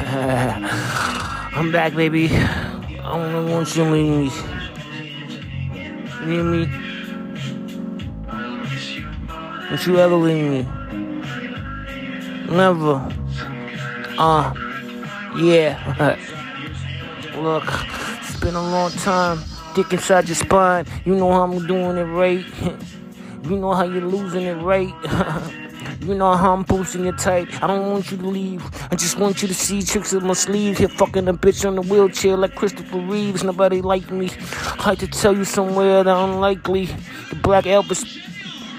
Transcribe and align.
I'm 1.52 1.70
back, 1.70 1.94
baby. 1.94 2.28
I 2.30 2.88
don't 3.02 3.50
want 3.50 3.76
you 3.76 3.84
to 3.84 3.90
leave 3.90 4.10
me. 4.10 4.30
You 6.20 6.30
hear 6.30 6.42
me? 6.42 6.66
Don't 9.68 9.86
you 9.86 9.98
ever 9.98 10.14
leave 10.16 10.50
me. 10.50 10.62
Never. 12.48 13.14
Uh, 14.16 14.54
yeah. 15.36 16.16
Look, 17.36 17.64
it's 18.22 18.40
been 18.40 18.54
a 18.54 18.62
long 18.62 18.92
time. 18.92 19.40
Dick 19.74 19.92
inside 19.92 20.28
your 20.28 20.34
spine. 20.34 20.86
You 21.04 21.14
know 21.14 21.30
how 21.30 21.42
I'm 21.42 21.66
doing 21.66 21.98
it 21.98 22.04
right. 22.04 22.46
you 23.44 23.58
know 23.58 23.74
how 23.74 23.84
you're 23.84 24.00
losing 24.00 24.44
it 24.44 24.54
right. 24.62 24.94
You 26.00 26.14
know 26.14 26.34
how 26.34 26.54
I'm 26.54 26.64
posting 26.64 27.04
your 27.04 27.16
type. 27.16 27.48
I 27.62 27.66
don't 27.66 27.90
want 27.90 28.10
you 28.10 28.16
to 28.16 28.26
leave. 28.26 28.64
I 28.90 28.96
just 28.96 29.18
want 29.18 29.42
you 29.42 29.48
to 29.48 29.54
see 29.54 29.82
tricks 29.82 30.14
in 30.14 30.26
my 30.26 30.32
sleeves. 30.32 30.78
Here 30.78 30.88
fucking 30.88 31.28
a 31.28 31.34
bitch 31.34 31.66
on 31.66 31.74
the 31.74 31.82
wheelchair 31.82 32.38
like 32.38 32.54
Christopher 32.54 33.00
Reeves. 33.00 33.44
Nobody 33.44 33.82
like 33.82 34.10
me. 34.10 34.30
I 34.78 34.88
like 34.88 34.98
to 35.00 35.06
tell 35.06 35.36
you 35.36 35.44
somewhere 35.44 36.02
that 36.02 36.16
unlikely. 36.16 36.86
The 36.86 37.36
Black 37.42 37.64
Elvis 37.64 38.29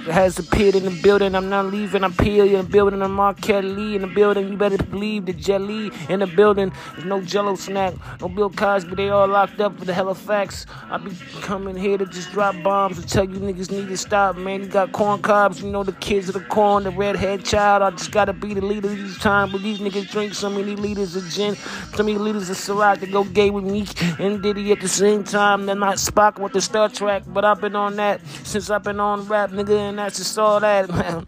has 0.09 0.39
appeared 0.39 0.75
in 0.75 0.85
the 0.85 1.01
building. 1.01 1.35
I'm 1.35 1.49
not 1.49 1.65
leaving. 1.65 2.03
I'm 2.03 2.13
in 2.19 2.53
the 2.53 2.63
building. 2.63 3.01
I'm 3.01 3.13
Marquette 3.13 3.63
Kelly 3.63 3.95
in 3.95 4.01
the 4.01 4.07
building. 4.07 4.49
You 4.49 4.57
better 4.57 4.77
believe 4.77 5.25
the 5.25 5.33
jelly 5.33 5.91
in 6.09 6.19
the 6.19 6.27
building. 6.27 6.71
There's 6.93 7.05
no 7.05 7.21
jello 7.21 7.55
snack. 7.55 7.93
No 8.19 8.29
Bill 8.29 8.49
Cosby. 8.49 8.95
They 8.95 9.09
all 9.09 9.27
locked 9.27 9.59
up 9.59 9.77
for 9.77 9.85
the 9.85 9.93
hell 9.93 10.09
of 10.09 10.17
facts. 10.17 10.65
I 10.89 10.97
be 10.97 11.11
coming 11.41 11.75
here 11.75 11.97
to 11.97 12.05
just 12.05 12.31
drop 12.31 12.55
bombs 12.63 12.97
and 12.97 13.07
tell 13.07 13.25
you 13.25 13.39
niggas 13.39 13.71
need 13.71 13.87
to 13.89 13.97
stop, 13.97 14.37
man. 14.37 14.61
You 14.61 14.67
got 14.67 14.91
corn 14.91 15.21
cobs. 15.21 15.61
You 15.61 15.71
know 15.71 15.83
the 15.83 15.93
kids 15.93 16.29
of 16.29 16.33
the 16.33 16.41
corn, 16.41 16.83
the 16.83 16.91
redhead 16.91 17.45
child. 17.45 17.83
I 17.83 17.91
just 17.91 18.11
gotta 18.11 18.33
be 18.33 18.53
the 18.53 18.61
leader 18.61 18.87
these 18.87 19.17
time. 19.19 19.51
But 19.51 19.61
these 19.61 19.79
niggas 19.79 20.09
drink 20.09 20.33
so 20.33 20.49
many 20.49 20.75
liters 20.75 21.15
of 21.15 21.27
gin, 21.29 21.55
so 21.55 22.03
many 22.03 22.17
liters 22.17 22.49
of 22.49 22.57
Ciroc 22.57 22.99
to 23.01 23.07
go 23.07 23.23
gay 23.23 23.49
with 23.49 23.63
me 23.63 23.85
and 24.19 24.41
Diddy 24.41 24.71
at 24.71 24.81
the 24.81 24.87
same 24.87 25.23
time. 25.23 25.65
They're 25.65 25.75
not 25.75 25.97
Spock 25.97 26.39
with 26.39 26.53
the 26.53 26.61
Star 26.61 26.89
Trek, 26.89 27.23
but 27.27 27.45
I've 27.45 27.61
been 27.61 27.75
on 27.75 27.95
that 27.97 28.21
since 28.43 28.69
I've 28.69 28.83
been 28.83 28.99
on 28.99 29.27
rap, 29.27 29.51
nigga 29.51 29.90
and 29.91 29.99
that's 29.99 30.19
just 30.19 30.39
all 30.39 30.61
that, 30.61 30.89
man. 30.89 31.27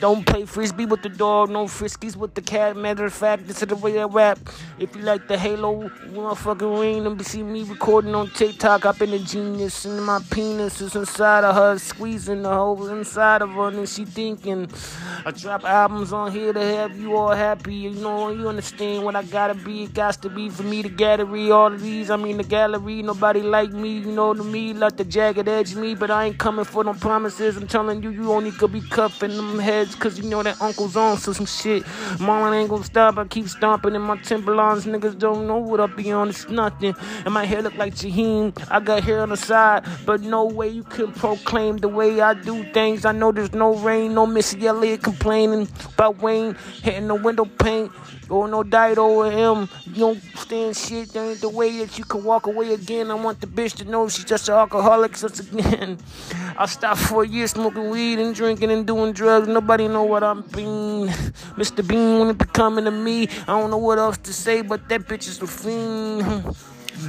Don't 0.00 0.26
play 0.26 0.44
frisbee 0.44 0.86
with 0.86 1.02
the 1.02 1.08
dog, 1.08 1.50
no 1.50 1.64
friskies 1.66 2.16
with 2.16 2.34
the 2.34 2.40
cat. 2.40 2.76
Matter 2.76 3.04
of 3.04 3.12
fact, 3.12 3.46
this 3.46 3.62
is 3.62 3.68
the 3.68 3.76
way 3.76 4.00
I 4.00 4.04
rap. 4.04 4.38
If 4.78 4.96
you 4.96 5.02
like 5.02 5.28
the 5.28 5.36
Halo 5.36 5.88
motherfucking 6.12 6.80
ring, 6.80 7.04
then 7.04 7.18
see 7.20 7.42
me 7.42 7.62
recording 7.64 8.14
on 8.14 8.30
TikTok. 8.30 8.86
I've 8.86 8.98
been 8.98 9.12
a 9.12 9.18
genius, 9.18 9.84
and 9.84 10.04
my 10.04 10.20
penis 10.30 10.80
is 10.80 10.96
inside 10.96 11.44
of 11.44 11.54
her, 11.54 11.78
squeezing 11.78 12.42
the 12.42 12.52
whole 12.52 12.88
inside 12.88 13.42
of 13.42 13.50
her, 13.50 13.68
and 13.68 13.88
she 13.88 14.04
thinking. 14.04 14.68
I 15.24 15.30
drop 15.30 15.64
albums 15.64 16.12
on 16.12 16.32
here 16.32 16.52
to 16.52 16.60
have 16.60 16.98
you 16.98 17.16
all 17.16 17.32
happy. 17.34 17.74
You 17.74 17.90
know, 17.90 18.30
you 18.30 18.48
understand 18.48 19.04
what 19.04 19.16
I 19.16 19.22
gotta 19.24 19.54
be. 19.54 19.84
It 19.84 19.94
got 19.94 20.20
to 20.22 20.28
be 20.28 20.48
for 20.48 20.62
me, 20.62 20.82
to 20.82 20.88
gallery, 20.88 21.50
all 21.50 21.72
of 21.72 21.80
these. 21.80 22.10
I 22.10 22.16
mean, 22.16 22.36
the 22.36 22.44
gallery, 22.44 23.02
nobody 23.02 23.42
like 23.42 23.72
me. 23.72 23.98
You 23.98 24.12
know, 24.12 24.34
to 24.34 24.44
me, 24.44 24.72
like 24.72 24.96
the 24.96 25.04
jagged 25.04 25.48
edge 25.48 25.74
me, 25.74 25.94
but 25.94 26.10
I 26.10 26.26
ain't 26.26 26.38
coming 26.38 26.64
for 26.64 26.84
no 26.84 26.94
promises. 26.94 27.56
I'm 27.56 27.66
telling 27.66 28.02
you, 28.02 28.10
you 28.10 28.32
only 28.32 28.52
could 28.52 28.72
be 28.72 28.80
cuffing 28.80 29.36
them 29.36 29.58
heads, 29.58 29.81
cause 29.98 30.18
you 30.18 30.28
know 30.28 30.42
that 30.42 30.60
uncle's 30.60 30.96
on 30.96 31.18
so 31.18 31.32
some 31.32 31.46
shit. 31.46 31.82
Marlon 32.18 32.54
ain't 32.54 32.70
gonna 32.70 32.84
stop. 32.84 33.18
I 33.18 33.24
keep 33.26 33.48
stomping 33.48 33.94
in 33.94 34.02
my 34.02 34.16
Timberlands. 34.18 34.86
Niggas 34.86 35.18
don't 35.18 35.46
know 35.46 35.58
what 35.58 35.80
I 35.80 35.86
be 35.86 36.10
on. 36.12 36.28
It's 36.28 36.48
nothing. 36.48 36.94
And 37.24 37.34
my 37.34 37.44
hair 37.44 37.62
look 37.62 37.76
like 37.76 37.94
Jaheim. 37.94 38.52
I 38.70 38.80
got 38.80 39.02
hair 39.02 39.20
on 39.20 39.30
the 39.30 39.36
side, 39.36 39.84
but 40.06 40.20
no 40.20 40.44
way 40.44 40.68
you 40.68 40.84
can 40.84 41.12
proclaim 41.12 41.78
the 41.78 41.88
way 41.88 42.20
I 42.20 42.34
do 42.34 42.64
things. 42.72 43.04
I 43.04 43.12
know 43.12 43.32
there's 43.32 43.52
no 43.52 43.74
rain, 43.76 44.14
no 44.14 44.26
Missy 44.26 44.66
Elliott 44.66 45.02
complaining 45.02 45.68
about 45.94 46.22
Wayne 46.22 46.56
hitting 46.82 47.08
the 47.08 47.14
window 47.14 47.44
pane. 47.44 47.90
Or 48.32 48.48
no 48.48 48.62
diet 48.62 48.96
over 48.96 49.30
him. 49.30 49.68
You 49.84 49.94
don't 49.94 50.22
stand 50.36 50.74
shit. 50.74 51.10
There 51.10 51.22
ain't 51.22 51.42
the 51.42 51.50
way 51.50 51.84
that 51.84 51.98
you 51.98 52.04
can 52.04 52.24
walk 52.24 52.46
away 52.46 52.72
again. 52.72 53.10
I 53.10 53.14
want 53.14 53.42
the 53.42 53.46
bitch 53.46 53.74
to 53.76 53.84
know 53.84 54.08
she's 54.08 54.24
just 54.24 54.48
an 54.48 54.54
alcoholic. 54.54 55.20
Once 55.20 55.40
again, 55.40 55.98
I 56.56 56.64
stopped 56.64 57.00
for 57.02 57.24
a 57.24 57.28
year 57.28 57.46
smoking 57.46 57.90
weed 57.90 58.18
and 58.18 58.34
drinking 58.34 58.70
and 58.70 58.86
doing 58.86 59.12
drugs. 59.12 59.48
Nobody 59.48 59.86
know 59.86 60.04
what 60.04 60.24
I'm 60.24 60.40
being. 60.40 61.08
Mr. 61.60 61.86
Bean 61.86 62.20
when 62.20 62.30
it 62.30 62.38
be 62.38 62.46
coming 62.46 62.86
to 62.86 62.90
me. 62.90 63.28
I 63.46 63.60
don't 63.60 63.70
know 63.70 63.76
what 63.76 63.98
else 63.98 64.16
to 64.16 64.32
say, 64.32 64.62
but 64.62 64.88
that 64.88 65.02
bitch 65.02 65.28
is 65.28 65.42
a 65.42 65.46
fiend. 65.46 66.56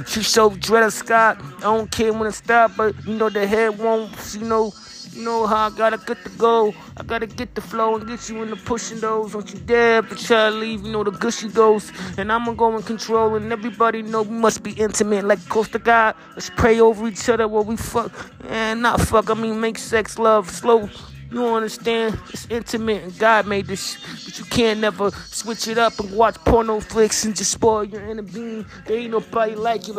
She 0.06 0.22
so 0.22 0.50
dread 0.50 0.82
of 0.82 0.92
Scott. 0.92 1.40
I 1.58 1.60
don't 1.60 1.90
care 1.90 2.12
when 2.12 2.26
it 2.26 2.32
stop, 2.32 2.72
but 2.76 2.94
you 3.06 3.14
know 3.14 3.30
the 3.30 3.46
head 3.46 3.78
won't. 3.78 4.12
You 4.34 4.46
know. 4.46 4.74
You 5.14 5.22
know 5.22 5.46
how 5.46 5.68
I 5.68 5.70
gotta 5.70 5.96
get 5.96 6.24
the 6.24 6.30
go. 6.30 6.74
I 6.96 7.04
gotta 7.04 7.28
get 7.28 7.54
the 7.54 7.60
flow 7.60 7.94
and 7.94 8.04
get 8.04 8.28
you 8.28 8.42
in 8.42 8.50
the 8.50 8.56
pushing 8.56 8.98
those. 8.98 9.32
Don't 9.32 9.48
you 9.54 9.60
dare 9.60 10.02
but 10.02 10.18
try 10.18 10.50
to 10.50 10.56
leave, 10.56 10.84
you 10.84 10.90
know, 10.90 11.04
the 11.04 11.12
gushy 11.12 11.48
goes. 11.48 11.92
And 12.18 12.32
I'ma 12.32 12.54
go 12.54 12.76
in 12.76 12.82
control 12.82 13.36
and 13.36 13.52
everybody 13.52 14.02
know 14.02 14.22
we 14.22 14.34
must 14.34 14.64
be 14.64 14.72
intimate 14.72 15.24
like 15.24 15.48
Costa 15.48 15.78
God. 15.78 16.16
Let's 16.32 16.50
pray 16.50 16.80
over 16.80 17.06
each 17.06 17.28
other 17.28 17.46
while 17.46 17.62
we 17.62 17.76
fuck. 17.76 18.10
And 18.48 18.82
not 18.82 19.00
fuck, 19.00 19.30
I 19.30 19.34
mean 19.34 19.60
make 19.60 19.78
sex, 19.78 20.18
love, 20.18 20.50
slow. 20.50 20.88
You 21.30 21.46
understand? 21.46 22.18
It's 22.30 22.46
intimate 22.50 23.04
and 23.04 23.18
God 23.18 23.46
made 23.46 23.66
this 23.66 23.96
But 24.24 24.38
you 24.38 24.44
can't 24.46 24.80
never 24.80 25.12
switch 25.12 25.68
it 25.68 25.78
up 25.78 25.98
and 26.00 26.10
watch 26.10 26.36
porno 26.44 26.80
flicks 26.80 27.24
and 27.24 27.36
just 27.36 27.52
spoil 27.52 27.84
your 27.84 28.02
inner 28.02 28.22
being. 28.22 28.66
There 28.84 28.98
ain't 28.98 29.12
nobody 29.12 29.54
like 29.54 29.86
you. 29.86 29.94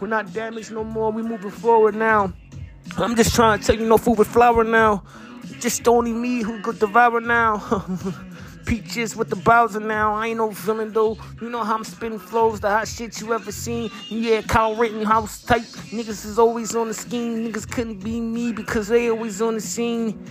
We're 0.00 0.08
not 0.08 0.32
damaged 0.32 0.72
no 0.72 0.82
more. 0.82 1.12
We 1.12 1.22
moving 1.22 1.50
forward 1.50 1.94
now. 1.94 2.32
I'm 2.96 3.14
just 3.16 3.34
trying 3.34 3.58
to 3.60 3.66
tell 3.66 3.76
you 3.76 3.86
no 3.86 3.98
food 3.98 4.18
with 4.18 4.28
flour 4.28 4.64
now. 4.64 5.02
Just 5.60 5.86
only 5.88 6.12
me 6.12 6.42
who 6.42 6.60
could 6.62 6.78
devour 6.78 7.20
now. 7.20 7.84
Peaches 8.66 9.14
with 9.14 9.30
the 9.30 9.36
Bowser 9.36 9.80
now. 9.80 10.14
I 10.14 10.26
ain't 10.26 10.38
no 10.38 10.50
villain 10.50 10.92
though. 10.92 11.16
You 11.40 11.48
know 11.48 11.62
how 11.62 11.76
I'm 11.76 11.84
spitting 11.84 12.18
flows, 12.18 12.58
the 12.60 12.68
hot 12.68 12.88
shit 12.88 13.20
you 13.20 13.32
ever 13.32 13.52
seen. 13.52 13.90
Yeah, 14.08 14.42
Kyle 14.42 14.74
Rittenhouse 14.74 15.42
type. 15.42 15.62
Niggas 15.62 16.26
is 16.26 16.38
always 16.38 16.74
on 16.74 16.88
the 16.88 16.94
scheme. 16.94 17.46
Niggas 17.46 17.70
couldn't 17.70 18.02
be 18.02 18.20
me 18.20 18.52
because 18.52 18.88
they 18.88 19.08
always 19.08 19.40
on 19.40 19.54
the 19.54 19.60
scene. 19.60 20.26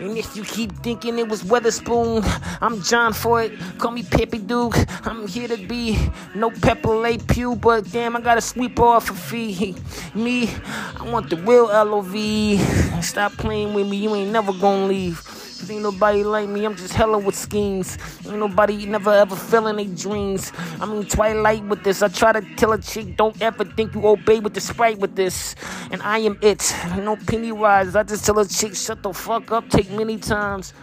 And 0.00 0.18
if 0.18 0.36
you 0.36 0.42
keep 0.42 0.72
thinking 0.82 1.18
it 1.18 1.28
was 1.28 1.42
Weatherspoon, 1.42 2.22
I'm 2.60 2.82
John 2.82 3.12
Ford. 3.14 3.56
Call 3.78 3.92
me 3.92 4.02
Pepe 4.02 4.38
Duke. 4.38 4.76
I'm 5.06 5.26
here 5.26 5.48
to 5.48 5.56
be 5.56 5.98
no 6.34 6.50
Pepper 6.50 6.90
Le 6.90 7.18
Pew, 7.18 7.56
but 7.56 7.90
damn, 7.92 8.16
I 8.16 8.20
gotta 8.20 8.42
sweep 8.42 8.78
off 8.78 9.10
a 9.10 9.14
fee. 9.14 9.76
Me, 10.14 10.50
I 10.98 11.08
want 11.10 11.30
the 11.30 11.36
real 11.36 11.66
LOV. 11.66 13.02
Stop 13.02 13.32
playing 13.34 13.72
with 13.72 13.88
me, 13.88 13.96
you 13.96 14.14
ain't 14.14 14.32
never 14.32 14.52
gonna 14.52 14.86
leave. 14.86 15.22
Cause 15.58 15.70
ain't 15.70 15.82
nobody 15.82 16.22
like 16.22 16.48
me, 16.48 16.66
I'm 16.66 16.76
just 16.76 16.92
hella 16.92 17.18
with 17.18 17.34
schemes. 17.34 17.96
Ain't 18.26 18.38
nobody 18.38 18.84
never 18.84 19.10
ever 19.10 19.34
feeling 19.34 19.76
their 19.76 19.96
dreams. 19.96 20.52
I 20.80 20.84
mean, 20.86 21.04
Twilight 21.06 21.64
with 21.64 21.82
this. 21.82 22.02
I 22.02 22.08
try 22.08 22.32
to 22.32 22.42
tell 22.56 22.72
a 22.72 22.78
chick, 22.78 23.16
don't 23.16 23.40
ever 23.40 23.64
think 23.64 23.94
you 23.94 24.06
obey 24.06 24.40
with 24.40 24.52
the 24.52 24.60
sprite 24.60 24.98
with 24.98 25.16
this. 25.16 25.54
And 25.90 26.02
I 26.02 26.18
am 26.18 26.38
it. 26.42 26.74
No 26.98 27.16
Pennywise. 27.16 27.96
I 27.96 28.02
just 28.02 28.26
tell 28.26 28.38
a 28.38 28.46
chick, 28.46 28.74
shut 28.74 29.02
the 29.02 29.14
fuck 29.14 29.50
up, 29.50 29.68
take 29.70 29.90
many 29.90 30.18
times. 30.18 30.74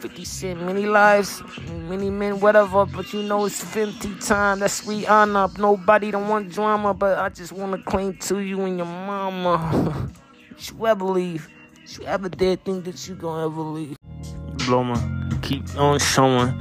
50 0.00 0.24
Cent, 0.24 0.62
many 0.62 0.84
lives, 0.84 1.42
many 1.88 2.10
men, 2.10 2.38
whatever, 2.38 2.84
but 2.84 3.10
you 3.14 3.22
know 3.22 3.46
it's 3.46 3.64
50 3.64 4.16
time. 4.16 4.58
That's 4.58 4.82
Rihanna. 4.82 5.56
Nobody 5.58 6.10
don't 6.10 6.28
want 6.28 6.52
drama, 6.52 6.92
but 6.92 7.18
I 7.18 7.30
just 7.30 7.52
want 7.52 7.72
to 7.72 7.90
cling 7.90 8.18
to 8.18 8.40
you 8.40 8.60
and 8.62 8.76
your 8.76 8.86
mama. 8.86 10.10
you 10.58 10.86
ever 10.86 11.04
leave? 11.04 11.48
You 11.86 12.06
ever 12.06 12.30
dare 12.30 12.56
think 12.56 12.86
that 12.86 13.06
you 13.06 13.14
gonna 13.14 13.44
ever 13.44 13.60
leave? 13.60 13.98
Bloma, 14.64 14.96
keep 15.42 15.62
on 15.76 15.98
showing. 15.98 16.58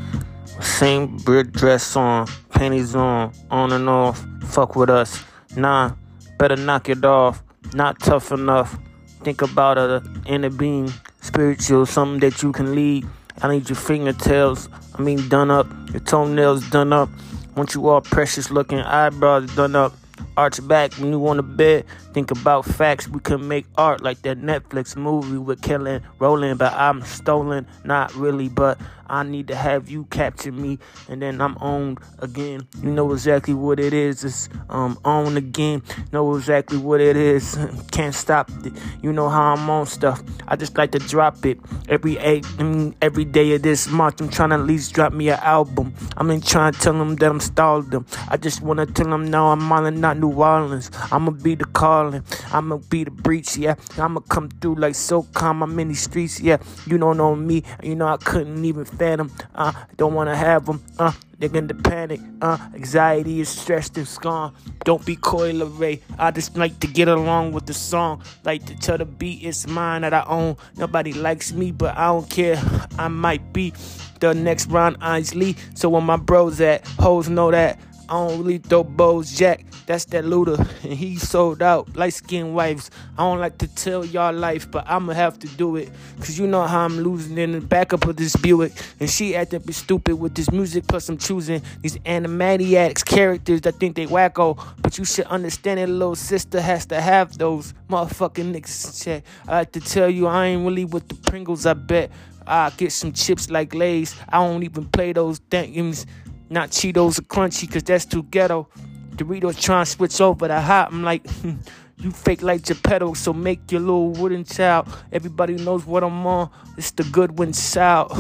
Same 0.59 1.15
bird 1.17 1.53
dress 1.53 1.95
on, 1.95 2.27
panties 2.49 2.93
on, 2.93 3.31
on 3.49 3.71
and 3.71 3.87
off. 3.87 4.25
Fuck 4.43 4.75
with 4.75 4.89
us. 4.89 5.23
Nah, 5.55 5.93
better 6.37 6.57
knock 6.57 6.89
it 6.89 7.05
off. 7.05 7.41
Not 7.73 8.01
tough 8.01 8.33
enough. 8.33 8.77
Think 9.23 9.41
about 9.41 9.77
a 9.77 10.03
inner 10.25 10.49
being, 10.49 10.91
spiritual, 11.21 11.85
something 11.85 12.19
that 12.19 12.43
you 12.43 12.51
can 12.51 12.75
lead. 12.75 13.07
I 13.41 13.49
need 13.49 13.69
your 13.69 13.77
fingertails, 13.77 14.67
I 14.93 15.01
mean 15.01 15.29
done 15.29 15.49
up, 15.49 15.67
your 15.91 16.01
toenails 16.01 16.69
done 16.69 16.91
up. 16.91 17.09
Want 17.55 17.73
you 17.75 17.87
all 17.87 18.01
precious 18.01 18.51
looking 18.51 18.79
eyebrows 18.79 19.55
done 19.55 19.75
up. 19.77 19.93
Arch 20.37 20.65
back 20.67 20.93
when 20.93 21.11
you 21.11 21.27
on 21.27 21.37
the 21.37 21.43
bed. 21.43 21.85
Think 22.13 22.31
about 22.31 22.65
facts. 22.65 23.07
We 23.07 23.19
can 23.19 23.47
make 23.47 23.65
art 23.77 24.01
like 24.01 24.21
that 24.23 24.39
Netflix 24.39 24.95
movie 24.95 25.37
with 25.37 25.61
Kelly 25.61 26.01
Rowland, 26.19 26.59
but 26.59 26.73
I'm 26.73 27.03
stolen. 27.03 27.67
Not 27.83 28.13
really, 28.15 28.49
but 28.49 28.77
I 29.07 29.23
need 29.23 29.47
to 29.49 29.55
have 29.55 29.89
you 29.89 30.05
capture 30.05 30.51
me, 30.51 30.79
and 31.07 31.21
then 31.21 31.41
I'm 31.41 31.57
owned 31.61 31.99
again. 32.19 32.67
You 32.81 32.89
know 32.89 33.11
exactly 33.11 33.53
what 33.53 33.79
it 33.79 33.93
is. 33.93 34.23
It's 34.23 34.49
um 34.69 34.97
owned 35.05 35.37
again. 35.37 35.83
Know 36.11 36.35
exactly 36.35 36.77
what 36.77 37.01
it 37.01 37.15
is. 37.15 37.57
Can't 37.91 38.15
stop 38.15 38.49
it. 38.65 38.73
You 39.01 39.13
know 39.13 39.29
how 39.29 39.53
I'm 39.53 39.69
on 39.69 39.85
stuff. 39.85 40.23
I 40.47 40.55
just 40.55 40.77
like 40.77 40.91
to 40.91 40.99
drop 40.99 41.45
it 41.45 41.59
every 41.89 42.17
eight, 42.17 42.45
I 42.57 42.63
mean, 42.63 42.95
every 43.01 43.25
day 43.25 43.53
of 43.53 43.61
this 43.61 43.87
month. 43.87 44.21
I'm 44.21 44.29
trying 44.29 44.49
to 44.49 44.55
at 44.55 44.61
least 44.61 44.93
drop 44.93 45.13
me 45.13 45.29
an 45.29 45.39
album. 45.41 45.93
I'm 46.17 46.31
in 46.31 46.41
trying 46.41 46.73
to 46.73 46.79
tell 46.79 46.93
them 46.93 47.15
that 47.17 47.29
I'm 47.29 47.39
stalled 47.39 47.91
them. 47.91 48.05
I 48.29 48.37
just 48.37 48.61
wanna 48.61 48.85
tell 48.85 49.09
them 49.09 49.29
now 49.29 49.47
I'm 49.47 49.71
on 49.71 49.99
not 49.99 50.17
New 50.23 50.31
Orleans. 50.31 50.89
I'ma 51.11 51.31
be 51.31 51.55
the 51.55 51.65
calling. 51.65 52.23
I'ma 52.53 52.77
be 52.77 53.03
the 53.03 53.11
breach, 53.11 53.57
yeah. 53.57 53.75
I'ma 53.97 54.21
come 54.21 54.47
through 54.47 54.75
like 54.75 54.95
so 54.95 55.23
calm. 55.23 55.61
I'm 55.61 55.77
in 55.79 55.89
these 55.89 56.03
streets, 56.03 56.39
yeah. 56.39 56.57
You 56.87 56.97
don't 56.97 57.17
know 57.17 57.35
me. 57.35 57.63
You 57.83 57.95
know 57.95 58.07
I 58.07 58.15
couldn't 58.17 58.63
even 58.63 58.85
fathom. 58.85 59.31
Uh, 59.53 59.73
don't 59.97 60.13
wanna 60.13 60.35
have 60.35 60.65
them. 60.65 60.81
Uh, 60.97 61.11
they're 61.39 61.49
gonna 61.49 61.73
panic. 61.73 62.21
Uh, 62.41 62.57
anxiety 62.73 63.41
is 63.41 63.49
stressed 63.49 63.97
and 63.97 64.07
gone. 64.21 64.53
Don't 64.85 65.05
be 65.05 65.17
coy, 65.17 65.53
Ray. 65.61 65.99
I 66.17 66.31
just 66.31 66.55
like 66.55 66.79
to 66.79 66.87
get 66.87 67.09
along 67.09 67.51
with 67.51 67.65
the 67.65 67.73
song. 67.73 68.23
Like 68.45 68.65
to 68.67 68.75
tell 68.75 68.97
the 68.97 69.05
beat 69.05 69.43
it's 69.43 69.67
mine 69.67 70.03
that 70.03 70.13
I 70.13 70.23
own. 70.27 70.55
Nobody 70.77 71.11
likes 71.11 71.51
me, 71.51 71.71
but 71.71 71.97
I 71.97 72.07
don't 72.07 72.29
care. 72.29 72.61
I 72.97 73.09
might 73.09 73.51
be 73.51 73.73
the 74.21 74.33
next 74.33 74.67
Ron 74.67 74.95
Isley. 75.01 75.57
So 75.75 75.89
when 75.89 76.05
my 76.05 76.15
bros 76.15 76.61
at, 76.61 76.87
hoes 76.87 77.27
know 77.27 77.51
that. 77.51 77.77
I 78.09 78.13
don't 78.13 78.39
really 78.39 78.57
throw 78.57 78.83
bows, 78.83 79.35
Jack. 79.35 79.65
That's 79.85 80.05
that 80.05 80.25
looter. 80.25 80.57
And 80.83 80.93
he 80.93 81.15
sold 81.17 81.61
out. 81.61 81.95
Light 81.95 82.13
skinned 82.13 82.53
wives. 82.53 82.91
I 83.17 83.23
don't 83.23 83.39
like 83.39 83.57
to 83.59 83.67
tell 83.67 84.03
y'all 84.03 84.33
life, 84.33 84.69
but 84.69 84.85
I'ma 84.89 85.13
have 85.13 85.39
to 85.39 85.47
do 85.47 85.77
it. 85.77 85.89
Cause 86.19 86.37
you 86.37 86.45
know 86.45 86.63
how 86.63 86.81
I'm 86.81 86.99
losing 86.99 87.37
in 87.37 87.53
the 87.53 87.61
backup 87.61 88.05
of 88.05 88.17
this 88.17 88.35
Buick. 88.35 88.73
And 88.99 89.09
she 89.09 89.35
acting 89.35 89.61
be 89.61 89.71
stupid 89.71 90.15
with 90.15 90.35
this 90.35 90.51
music, 90.51 90.87
plus 90.87 91.07
I'm 91.07 91.17
choosing 91.17 91.61
these 91.81 91.97
animaniacs 91.99 93.05
characters 93.05 93.61
that 93.61 93.75
think 93.75 93.95
they 93.95 94.07
wacko. 94.07 94.61
But 94.81 94.97
you 94.97 95.05
should 95.05 95.25
understand 95.27 95.79
that 95.79 95.87
little 95.87 96.15
sister 96.15 96.59
has 96.59 96.85
to 96.87 96.99
have 96.99 97.37
those 97.37 97.73
motherfucking 97.89 98.53
niggas. 98.53 99.03
Check. 99.03 99.23
I 99.47 99.59
like 99.59 99.71
to 99.71 99.79
tell 99.79 100.09
you, 100.09 100.27
I 100.27 100.47
ain't 100.47 100.65
really 100.65 100.85
with 100.85 101.07
the 101.07 101.15
Pringles, 101.15 101.65
I 101.65 101.73
bet. 101.73 102.11
I 102.45 102.71
get 102.75 102.91
some 102.91 103.13
chips 103.13 103.49
like 103.49 103.73
Lay's. 103.73 104.15
I 104.29 104.37
don't 104.37 104.63
even 104.63 104.85
play 104.85 105.13
those 105.13 105.39
things. 105.49 106.05
Not 106.53 106.69
Cheetos 106.69 107.17
or 107.17 107.23
Crunchy, 107.23 107.69
cause 107.71 107.81
that's 107.81 108.05
too 108.05 108.21
ghetto. 108.21 108.69
Doritos 109.15 109.59
trying 109.59 109.85
to 109.85 109.89
switch 109.89 110.21
over 110.21 110.47
to 110.47 110.61
hot. 110.61 110.93
I'm 110.93 111.01
like, 111.01 111.25
you 111.97 112.11
fake 112.11 112.43
like 112.43 112.61
Geppetto, 112.61 113.15
so 113.15 113.33
make 113.33 113.71
your 113.71 113.81
little 113.81 114.11
wooden 114.11 114.43
child. 114.43 114.87
Everybody 115.11 115.55
knows 115.55 115.83
what 115.87 116.03
I'm 116.03 116.27
on. 116.27 116.51
It's 116.77 116.91
the 116.91 117.05
Goodwin 117.05 117.53
South. 117.53 118.11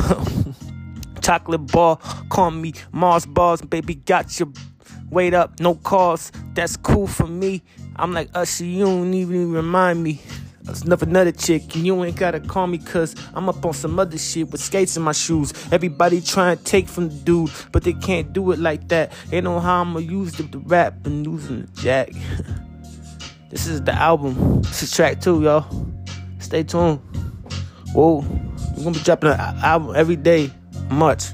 Chocolate 1.21 1.71
bar, 1.71 1.97
call 2.29 2.49
me 2.49 2.73
Mars 2.91 3.27
bars, 3.27 3.61
baby. 3.61 3.93
Got 3.93 4.39
your 4.39 4.51
weight 5.11 5.35
up, 5.35 5.59
no 5.59 5.75
calls. 5.75 6.31
That's 6.55 6.75
cool 6.75 7.05
for 7.05 7.27
me. 7.27 7.61
I'm 7.97 8.13
like 8.13 8.29
Usher, 8.33 8.65
you 8.65 8.85
don't 8.85 9.13
even 9.13 9.51
remind 9.51 10.03
me. 10.03 10.23
Another 10.65 11.05
another 11.05 11.31
chick, 11.33 11.75
and 11.75 11.85
you 11.85 12.03
ain't 12.05 12.15
gotta 12.15 12.39
call 12.39 12.67
me 12.67 12.77
cause 12.77 13.15
I'm 13.33 13.49
up 13.49 13.65
on 13.65 13.73
some 13.73 13.99
other 13.99 14.17
shit 14.17 14.49
with 14.49 14.61
skates 14.61 14.95
in 14.95 15.03
my 15.03 15.11
shoes. 15.11 15.53
Everybody 15.73 16.21
trying 16.21 16.57
to 16.57 16.63
take 16.63 16.87
from 16.87 17.09
the 17.09 17.15
dude, 17.15 17.51
but 17.73 17.83
they 17.83 17.91
can't 17.91 18.31
do 18.31 18.51
it 18.51 18.59
like 18.59 18.87
that. 18.87 19.11
They 19.29 19.41
know 19.41 19.59
how 19.59 19.81
I'ma 19.81 19.99
use 19.99 20.33
the, 20.33 20.43
the 20.43 20.59
rap 20.59 21.05
and 21.05 21.25
using 21.25 21.63
the 21.63 21.81
jack. 21.81 22.11
this 23.49 23.67
is 23.67 23.81
the 23.81 23.91
album. 23.91 24.61
This 24.61 24.83
is 24.83 24.91
track 24.91 25.19
two, 25.19 25.43
y'all. 25.43 25.65
Stay 26.39 26.63
tuned. 26.63 26.99
Whoa, 27.93 28.19
we're 28.77 28.85
gonna 28.85 28.91
be 28.91 29.03
dropping 29.03 29.31
an 29.31 29.39
album 29.39 29.95
every 29.97 30.15
day, 30.15 30.49
much. 30.89 31.25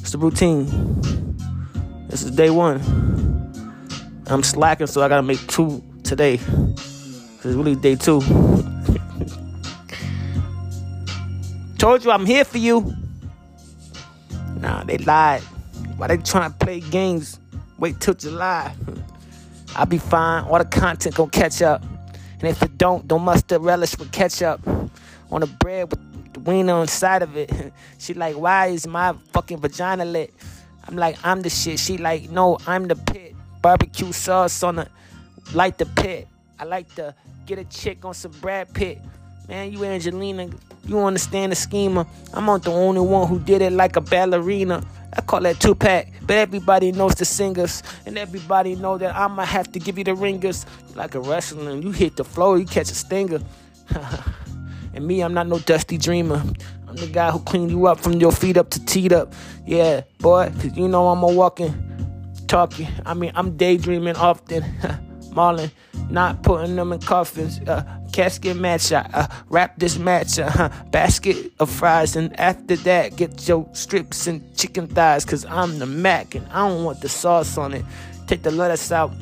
It's 0.00 0.10
the 0.10 0.18
routine. 0.18 0.66
This 2.08 2.22
is 2.22 2.32
day 2.32 2.50
one. 2.50 2.80
I'm 4.26 4.42
slacking, 4.42 4.88
so 4.88 5.00
I 5.00 5.08
gotta 5.08 5.22
make 5.22 5.46
two 5.46 5.82
today. 6.02 6.40
It's 7.44 7.56
really 7.56 7.74
day 7.74 7.96
two. 7.96 8.20
Told 11.76 12.04
you 12.04 12.12
I'm 12.12 12.24
here 12.24 12.44
for 12.44 12.58
you. 12.58 12.94
Nah, 14.60 14.84
they 14.84 14.98
lied. 14.98 15.42
Why 15.96 16.06
they 16.06 16.18
trying 16.18 16.52
to 16.52 16.58
play 16.58 16.78
games? 16.78 17.40
Wait 17.78 17.98
till 17.98 18.14
July. 18.14 18.72
I'll 19.74 19.86
be 19.86 19.98
fine. 19.98 20.44
All 20.44 20.56
the 20.58 20.64
content 20.64 21.16
gonna 21.16 21.32
catch 21.32 21.62
up. 21.62 21.82
And 22.38 22.44
if 22.44 22.62
it 22.62 22.78
don't, 22.78 23.08
don't 23.08 23.22
mustard 23.22 23.60
relish 23.60 23.98
with 23.98 24.12
ketchup. 24.12 24.64
On 25.32 25.40
the 25.40 25.48
bread 25.48 25.90
with 25.90 26.34
the 26.34 26.38
wiener 26.38 26.80
inside 26.80 27.22
of 27.22 27.36
it. 27.36 27.50
she 27.98 28.14
like, 28.14 28.36
why 28.36 28.66
is 28.66 28.86
my 28.86 29.14
fucking 29.32 29.58
vagina 29.58 30.04
lit? 30.04 30.32
I'm 30.86 30.94
like, 30.94 31.16
I'm 31.24 31.42
the 31.42 31.50
shit. 31.50 31.80
She 31.80 31.98
like, 31.98 32.30
no, 32.30 32.58
I'm 32.68 32.86
the 32.86 32.94
pit. 32.94 33.34
Barbecue 33.60 34.12
sauce 34.12 34.62
on 34.62 34.76
the, 34.76 34.88
light 35.52 35.78
the 35.78 35.86
pit. 35.86 36.28
I 36.60 36.64
like 36.64 36.94
to 36.94 37.12
get 37.46 37.58
a 37.58 37.64
chick 37.64 38.04
on 38.04 38.14
some 38.14 38.32
Brad 38.40 38.72
Pitt. 38.72 38.98
Man, 39.48 39.72
you 39.72 39.84
Angelina, 39.84 40.48
you 40.84 40.98
understand 41.00 41.52
the 41.52 41.56
schema. 41.56 42.06
I'm 42.32 42.46
not 42.46 42.62
the 42.62 42.70
only 42.72 43.00
one 43.00 43.28
who 43.28 43.38
did 43.38 43.62
it 43.62 43.72
like 43.72 43.96
a 43.96 44.00
ballerina. 44.00 44.84
I 45.14 45.20
call 45.20 45.40
that 45.40 45.60
Tupac, 45.60 46.06
but 46.22 46.36
everybody 46.36 46.90
knows 46.90 47.14
the 47.16 47.24
singers, 47.24 47.82
and 48.06 48.16
everybody 48.16 48.76
know 48.76 48.96
that 48.96 49.14
I'ma 49.14 49.44
have 49.44 49.70
to 49.72 49.78
give 49.78 49.98
you 49.98 50.04
the 50.04 50.14
ringers. 50.14 50.64
Like 50.94 51.14
a 51.14 51.20
wrestler, 51.20 51.76
you 51.76 51.90
hit 51.90 52.16
the 52.16 52.24
floor, 52.24 52.58
you 52.58 52.64
catch 52.64 52.90
a 52.90 52.94
stinger. 52.94 53.40
and 54.94 55.06
me, 55.06 55.20
I'm 55.20 55.34
not 55.34 55.48
no 55.48 55.58
dusty 55.58 55.98
dreamer. 55.98 56.42
I'm 56.88 56.96
the 56.96 57.08
guy 57.08 57.30
who 57.30 57.40
clean 57.40 57.68
you 57.68 57.86
up 57.86 58.00
from 58.00 58.14
your 58.14 58.32
feet 58.32 58.56
up 58.56 58.70
to 58.70 58.84
teed 58.84 59.12
up. 59.12 59.34
Yeah, 59.66 60.02
boy, 60.18 60.50
cause 60.60 60.76
you 60.76 60.88
know 60.88 61.08
I'm 61.08 61.22
a 61.22 61.26
walking, 61.26 61.74
talking. 62.46 62.88
I 63.04 63.14
mean, 63.14 63.32
I'm 63.34 63.56
daydreaming 63.56 64.16
often. 64.16 64.64
Marlon, 65.32 65.70
not 66.10 66.42
putting 66.42 66.76
them 66.76 66.92
in 66.92 67.00
coffins. 67.00 67.60
Uh, 67.60 67.82
casket 68.12 68.56
match, 68.56 68.92
uh, 68.92 69.26
wrap 69.48 69.78
this 69.78 69.98
match, 69.98 70.38
uh, 70.38 70.68
basket 70.90 71.52
of 71.58 71.70
fries, 71.70 72.14
and 72.14 72.38
after 72.38 72.76
that, 72.76 73.16
get 73.16 73.48
your 73.48 73.66
strips 73.72 74.26
and 74.26 74.56
chicken 74.56 74.86
thighs, 74.86 75.24
cause 75.24 75.44
I'm 75.46 75.78
the 75.78 75.86
Mac 75.86 76.34
and 76.34 76.46
I 76.48 76.68
don't 76.68 76.84
want 76.84 77.00
the 77.00 77.08
sauce 77.08 77.56
on 77.56 77.74
it. 77.74 77.84
Take 78.26 78.42
the 78.42 78.50
lettuce 78.50 78.92
out 78.92 79.12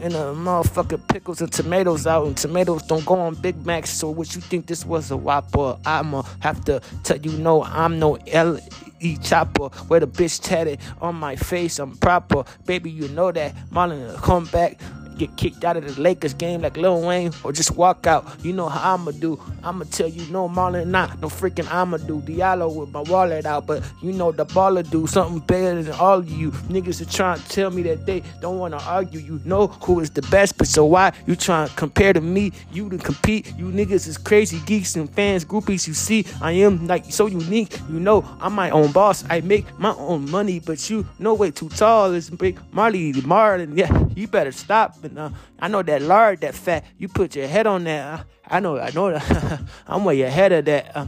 and 0.00 0.14
the 0.14 0.32
motherfucking 0.32 1.08
pickles 1.08 1.40
and 1.40 1.52
tomatoes 1.52 2.06
out, 2.06 2.26
and 2.26 2.36
tomatoes 2.36 2.82
don't 2.84 3.04
go 3.04 3.16
on 3.16 3.34
Big 3.34 3.66
Macs. 3.66 3.90
So, 3.90 4.10
what 4.10 4.34
you 4.34 4.40
think 4.40 4.66
this 4.66 4.86
was 4.86 5.10
a 5.10 5.16
Whopper? 5.16 5.78
I'ma 5.84 6.22
have 6.40 6.64
to 6.64 6.80
tell 7.02 7.18
you 7.18 7.32
no, 7.32 7.64
I'm 7.64 7.98
no 7.98 8.16
L. 8.28 8.58
E 9.02 9.16
chopper, 9.16 9.68
where 9.88 10.00
the 10.00 10.06
bitch 10.06 10.42
tatted 10.42 10.78
on 11.00 11.14
my 11.14 11.34
face, 11.34 11.78
I'm 11.78 11.96
proper. 11.96 12.44
Baby, 12.66 12.90
you 12.90 13.08
know 13.08 13.32
that. 13.32 13.54
Marlon, 13.70 14.14
come 14.16 14.44
back 14.44 14.78
get 15.20 15.36
kicked 15.36 15.64
out 15.64 15.76
of 15.76 15.84
the 15.84 16.00
Lakers 16.00 16.32
game 16.32 16.62
like 16.62 16.76
Lil 16.78 17.02
Wayne 17.02 17.32
or 17.44 17.52
just 17.52 17.72
walk 17.76 18.06
out. 18.06 18.26
You 18.42 18.54
know 18.54 18.68
how 18.68 18.94
I'ma 18.94 19.10
do. 19.10 19.38
I'ma 19.62 19.84
tell 19.90 20.08
you 20.08 20.24
no 20.32 20.48
Marlon 20.48 20.86
not 20.86 21.20
no 21.20 21.28
freaking 21.28 21.70
I'ma 21.70 21.98
do. 21.98 22.20
Diallo 22.22 22.74
with 22.74 22.90
my 22.90 23.02
wallet 23.02 23.44
out, 23.44 23.66
but 23.66 23.82
you 24.02 24.12
know 24.12 24.32
the 24.32 24.46
baller 24.46 24.88
do 24.88 25.06
something 25.06 25.40
better 25.40 25.82
than 25.82 25.92
all 25.94 26.18
of 26.18 26.30
you. 26.30 26.50
Niggas 26.72 27.02
are 27.02 27.10
trying 27.10 27.38
to 27.38 27.48
tell 27.48 27.70
me 27.70 27.82
that 27.82 28.06
they 28.06 28.22
don't 28.40 28.58
wanna 28.58 28.78
argue. 28.78 29.20
You 29.20 29.40
know 29.44 29.66
who 29.66 30.00
is 30.00 30.10
the 30.10 30.22
best, 30.22 30.56
but 30.56 30.66
so 30.66 30.86
why 30.86 31.12
you 31.26 31.36
trying 31.36 31.68
to 31.68 31.74
compare 31.74 32.14
to 32.14 32.20
me? 32.22 32.52
You 32.72 32.88
to 32.88 32.96
compete. 32.96 33.52
You 33.58 33.66
niggas 33.66 34.08
is 34.08 34.16
crazy 34.16 34.60
geeks 34.64 34.96
and 34.96 35.10
fans, 35.10 35.44
groupies. 35.44 35.86
You 35.86 35.94
see, 35.94 36.24
I 36.40 36.52
am 36.52 36.86
like 36.86 37.04
so 37.12 37.26
unique. 37.26 37.78
You 37.90 38.00
know 38.00 38.24
I'm 38.40 38.54
my 38.54 38.70
own 38.70 38.92
boss. 38.92 39.22
I 39.28 39.42
make 39.42 39.66
my 39.78 39.94
own 39.98 40.30
money, 40.30 40.60
but 40.60 40.88
you 40.88 41.06
no 41.18 41.34
way 41.34 41.50
too 41.50 41.68
tall. 41.68 42.14
It's 42.14 42.30
big 42.30 42.58
Marley 42.72 43.12
Marlon. 43.12 43.76
Yeah, 43.76 43.92
you 44.14 44.26
better 44.26 44.52
stop. 44.52 44.96
Uh, 45.16 45.30
I 45.58 45.68
know 45.68 45.82
that 45.82 46.02
lard, 46.02 46.40
that 46.40 46.54
fat. 46.54 46.84
You 46.98 47.08
put 47.08 47.36
your 47.36 47.46
head 47.46 47.66
on 47.66 47.84
that. 47.84 48.20
Uh, 48.20 48.24
I 48.46 48.60
know, 48.60 48.78
I 48.78 48.90
know. 48.90 49.12
That. 49.12 49.60
I'm 49.86 50.04
way 50.04 50.22
ahead 50.22 50.52
of 50.52 50.64
that. 50.66 50.96
Uh, 50.96 51.06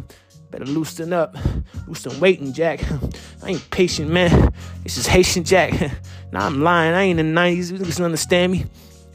better 0.51 0.67
loosen 0.67 1.13
up, 1.13 1.37
loosen 1.87 2.19
waiting, 2.21 2.53
Jack. 2.53 2.81
I 3.43 3.51
ain't 3.51 3.71
patient, 3.71 4.11
man. 4.11 4.53
This 4.83 4.97
is 4.99 5.07
Haitian 5.07 5.45
Jack. 5.45 5.73
now 6.33 6.47
I'm 6.47 6.63
lying. 6.63 6.95
I 6.95 7.03
ain't 7.03 7.21
in 7.21 7.35
the 7.35 7.41
90s. 7.41 7.73
You 7.73 7.79
niggas 7.79 8.05
understand 8.05 8.53
me. 8.53 8.67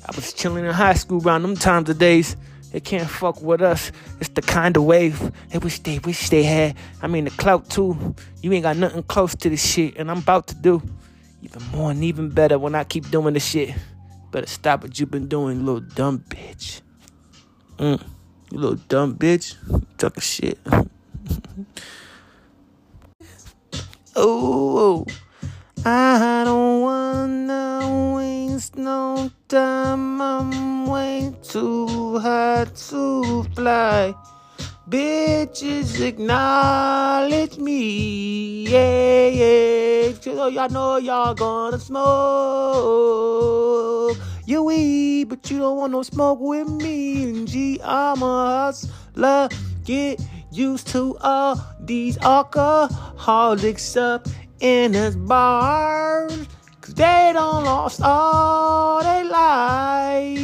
I 0.05 0.15
was 0.15 0.33
chilling 0.33 0.65
in 0.65 0.71
high 0.71 0.93
school 0.93 1.21
around 1.25 1.43
them 1.43 1.55
times 1.55 1.89
of 1.89 1.97
days. 1.97 2.35
They 2.71 2.79
can't 2.79 3.09
fuck 3.09 3.41
with 3.41 3.61
us. 3.61 3.91
It's 4.19 4.29
the 4.29 4.41
kind 4.41 4.75
of 4.75 4.83
wave 4.83 5.31
they 5.49 5.57
wish 5.57 5.79
they 5.79 5.99
wish 5.99 6.29
they 6.29 6.43
had. 6.43 6.75
I 7.01 7.07
mean 7.07 7.25
the 7.25 7.31
clout 7.31 7.69
too. 7.69 8.15
You 8.41 8.51
ain't 8.53 8.63
got 8.63 8.77
nothing 8.77 9.03
close 9.03 9.35
to 9.35 9.49
this 9.49 9.65
shit, 9.65 9.97
and 9.97 10.11
I'm 10.11 10.19
about 10.19 10.47
to 10.47 10.55
do 10.55 10.81
even 11.41 11.63
more 11.71 11.91
and 11.91 12.03
even 12.03 12.29
better 12.29 12.59
when 12.59 12.75
I 12.75 12.83
keep 12.83 13.09
doing 13.09 13.33
this 13.33 13.45
shit. 13.45 13.73
Better 14.31 14.47
stop 14.47 14.83
what 14.83 14.99
you 14.99 15.05
been 15.05 15.27
doing, 15.27 15.65
little 15.65 15.81
dumb 15.81 16.23
bitch. 16.27 16.81
Mm. 17.77 18.01
You 18.51 18.59
little 18.59 18.79
dumb 18.89 19.15
bitch. 19.15 19.55
Talking 19.97 20.21
shit. 20.21 20.59
oh, 24.15 25.05
I 25.85 26.43
don't 26.43 26.81
wanna 26.81 28.15
waste 28.15 28.75
no 28.75 29.31
time. 29.47 30.21
I'm 30.21 30.87
way 30.87 31.33
too 31.41 32.19
high 32.19 32.65
to 32.89 33.43
fly. 33.55 34.13
Bitches 34.89 35.99
acknowledge 35.99 37.57
me, 37.57 38.67
yeah, 38.67 39.27
yeah. 39.27 39.66
So 40.27 40.47
y'all 40.47 40.67
know 40.67 40.97
y'all 40.97 41.33
gonna 41.33 41.79
smoke 41.79 42.07
your 44.45 44.63
weed, 44.63 45.29
but 45.29 45.49
you 45.49 45.57
don't 45.59 45.77
want 45.77 45.93
no 45.93 46.03
smoke 46.03 46.41
with 46.41 46.67
me. 46.67 47.23
And 47.23 47.47
G, 47.47 47.79
I'm 47.81 48.21
a 48.21 48.65
hustler. 48.65 49.47
Get 49.85 50.19
used 50.51 50.89
to 50.89 51.15
all 51.21 51.65
these 51.79 52.17
alcoholics 52.17 53.95
up 53.95 54.27
in 54.59 54.91
this 54.91 55.15
bar. 55.15 56.27
Cause 56.81 56.93
they 56.93 57.31
don't 57.33 57.63
lost 57.63 58.01
all 58.01 59.01
their 59.01 59.23
lives. 59.23 60.41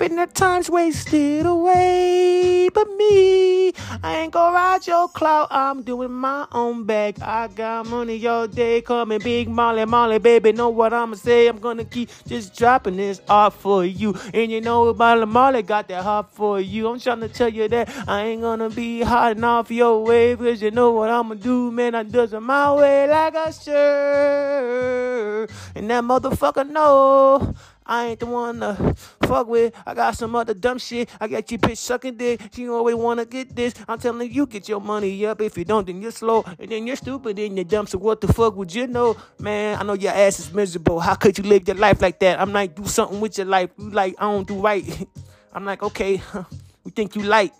and 0.00 0.18
that 0.18 0.34
time's 0.34 0.68
wasted 0.68 1.46
away. 1.46 2.70
But 2.74 2.88
me, 2.96 3.72
I 4.02 4.18
ain't 4.18 4.32
gonna 4.32 4.54
ride 4.54 4.86
your 4.86 5.08
clout. 5.08 5.48
I'm 5.50 5.82
doing 5.82 6.12
my 6.12 6.46
own 6.52 6.84
bag. 6.84 7.20
I 7.20 7.48
got 7.48 7.86
money 7.86 8.26
all 8.26 8.46
day 8.46 8.80
coming, 8.82 9.20
big 9.20 9.48
Molly, 9.48 9.84
Molly, 9.84 10.18
baby. 10.18 10.52
Know 10.52 10.68
what 10.70 10.92
I'ma 10.92 11.14
say? 11.16 11.46
I'm 11.46 11.58
gonna 11.58 11.84
keep 11.84 12.10
just 12.26 12.56
dropping 12.56 12.96
this 12.96 13.20
art 13.28 13.52
for 13.54 13.84
you. 13.84 14.14
And 14.34 14.50
you 14.50 14.60
know, 14.60 14.92
Molly, 14.94 15.26
Molly 15.26 15.62
got 15.62 15.88
that 15.88 16.02
heart 16.02 16.30
for 16.32 16.60
you. 16.60 16.88
I'm 16.88 17.00
trying 17.00 17.20
to 17.20 17.28
tell 17.28 17.48
you 17.48 17.68
that 17.68 17.88
I 18.08 18.24
ain't 18.24 18.42
gonna 18.42 18.70
be 18.70 19.02
hiding 19.02 19.44
off 19.44 19.70
your 19.70 20.04
way, 20.04 20.36
cause 20.36 20.62
you 20.62 20.70
know 20.70 20.92
what 20.92 21.10
I'ma 21.10 21.34
do, 21.34 21.70
man. 21.70 21.94
I 21.94 22.02
does 22.02 22.32
it 22.32 22.40
my 22.40 22.72
way 22.74 23.08
like 23.08 23.34
a 23.34 23.52
shirt. 23.52 25.50
And 25.74 25.90
that 25.90 26.04
motherfucker 26.04 26.68
know. 26.68 27.54
I 27.86 28.06
ain't 28.06 28.20
the 28.20 28.26
one 28.26 28.60
to 28.60 28.94
fuck 29.22 29.46
with. 29.46 29.74
I 29.86 29.94
got 29.94 30.16
some 30.16 30.34
other 30.34 30.54
dumb 30.54 30.78
shit. 30.78 31.08
I 31.20 31.28
got 31.28 31.50
you 31.50 31.58
bitch 31.58 31.78
sucking 31.78 32.16
dick. 32.16 32.40
She 32.52 32.68
always 32.68 32.96
wanna 32.96 33.24
get 33.24 33.54
this. 33.54 33.74
I'm 33.88 33.98
telling 33.98 34.32
you, 34.32 34.46
get 34.46 34.68
your 34.68 34.80
money 34.80 35.24
up. 35.26 35.40
If 35.40 35.56
you 35.56 35.64
don't, 35.64 35.86
then 35.86 36.02
you're 36.02 36.10
slow. 36.10 36.44
And 36.58 36.70
then 36.70 36.86
you're 36.86 36.96
stupid 36.96 37.38
and 37.38 37.56
you're 37.56 37.64
dumb. 37.64 37.86
So 37.86 37.98
what 37.98 38.20
the 38.20 38.32
fuck 38.32 38.56
would 38.56 38.74
you 38.74 38.86
know? 38.86 39.16
Man, 39.38 39.78
I 39.78 39.82
know 39.82 39.94
your 39.94 40.12
ass 40.12 40.40
is 40.40 40.52
miserable. 40.52 41.00
How 41.00 41.14
could 41.14 41.38
you 41.38 41.44
live 41.44 41.66
your 41.66 41.76
life 41.76 42.02
like 42.02 42.18
that? 42.20 42.40
I'm 42.40 42.52
like, 42.52 42.74
do 42.74 42.86
something 42.86 43.20
with 43.20 43.38
your 43.38 43.46
life. 43.46 43.70
You 43.78 43.90
like, 43.90 44.14
I 44.18 44.22
don't 44.22 44.46
do 44.46 44.60
right. 44.60 45.08
I'm 45.52 45.64
like, 45.64 45.82
okay. 45.82 46.20
We 46.86 46.92
think 46.92 47.16
you 47.16 47.22
light. 47.22 47.52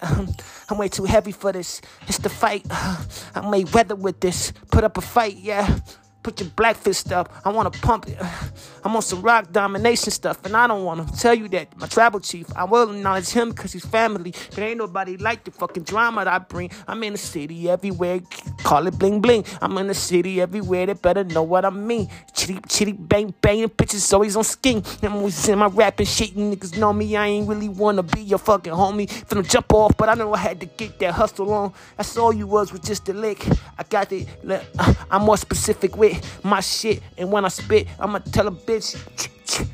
I'm 0.71 0.79
way 0.79 0.89
too 0.89 1.05
heavy 1.05 1.33
for 1.33 1.51
this. 1.51 1.81
It's 2.07 2.19
the 2.19 2.29
fight. 2.29 2.65
I 2.71 3.49
made 3.51 3.73
weather 3.73 3.97
with 3.97 4.21
this. 4.21 4.53
Put 4.71 4.85
up 4.85 4.97
a 4.99 5.01
fight, 5.01 5.37
yeah. 5.37 5.81
Put 6.27 6.41
your 6.41 6.51
black 6.57 6.75
fist 6.75 7.13
up. 7.13 7.33
I 7.45 7.51
wanna 7.51 7.71
pump 7.71 8.09
it. 8.09 8.19
I'm 8.85 8.97
on 8.97 9.03
some 9.03 9.23
rock 9.23 9.53
domination 9.53 10.11
stuff, 10.11 10.45
and 10.45 10.57
I 10.57 10.67
don't 10.67 10.83
wanna 10.83 11.07
tell 11.17 11.35
you 11.35 11.47
that. 11.51 11.77
My 11.79 11.87
tribal 11.87 12.19
chief, 12.19 12.49
I 12.57 12.65
will 12.65 12.91
acknowledge 12.91 13.29
him 13.29 13.51
because 13.51 13.73
he's 13.73 13.87
family, 13.87 14.35
but 14.51 14.59
ain't 14.59 14.79
nobody 14.79 15.17
like 15.19 15.45
the 15.45 15.53
fucking 15.53 15.85
drama 15.85 16.25
that 16.25 16.35
I 16.35 16.39
bring. 16.39 16.73
I'm 16.89 17.01
in 17.05 17.13
the 17.13 17.19
city 17.19 17.71
everywhere, 17.71 18.19
call 18.65 18.89
it 18.89 18.99
bling 18.99 19.21
bling. 19.21 19.45
I'm 19.63 19.79
in 19.79 19.87
the 19.87 19.95
city 19.95 20.41
everywhere, 20.41 20.87
they 20.87 20.95
better 20.95 21.23
know 21.23 21.45
what 21.45 21.65
I 21.65 21.71
mean. 21.71 22.09
Chitty 22.35 22.59
chitty 22.69 22.93
bang 22.93 23.33
bang, 23.41 23.63
the 23.63 23.69
bitches 23.69 24.13
always 24.13 24.37
on 24.37 24.43
skin. 24.43 24.83
I'm 25.03 25.15
always 25.15 25.49
in 25.49 25.61
my 25.61 25.69
rapping 25.69 26.07
shit, 26.07 26.33
you 26.33 26.57
niggas 26.57 26.77
know 26.77 26.93
me. 26.93 27.15
I 27.15 27.27
ain't 27.27 27.49
really 27.49 27.69
wanna 27.69 28.03
be 28.03 28.23
your 28.23 28.41
fucking 28.41 28.73
homie. 28.73 29.09
Finna 29.27 29.49
jump 29.49 29.73
off, 29.73 29.97
but 29.97 30.09
I 30.09 30.15
know 30.15 30.35
I 30.35 30.39
had 30.39 30.59
to 30.59 30.67
get 30.67 30.99
that 30.99 31.15
hustle 31.15 31.53
on. 31.53 31.73
That's 31.97 32.17
all 32.17 32.33
you 32.33 32.49
was, 32.49 32.73
was 32.73 32.81
just 32.81 33.09
a 33.09 33.13
lick. 33.13 33.47
I 33.79 33.85
got 33.85 34.11
it, 34.11 34.27
I'm 35.09 35.23
more 35.23 35.37
specific 35.37 35.97
with 35.97 36.16
my 36.43 36.61
shit. 36.61 37.03
And 37.19 37.31
when 37.31 37.45
I 37.45 37.49
spit, 37.49 37.89
I'ma 37.99 38.19
tell 38.19 38.49
a 38.49 38.51
bitch, 38.51 38.97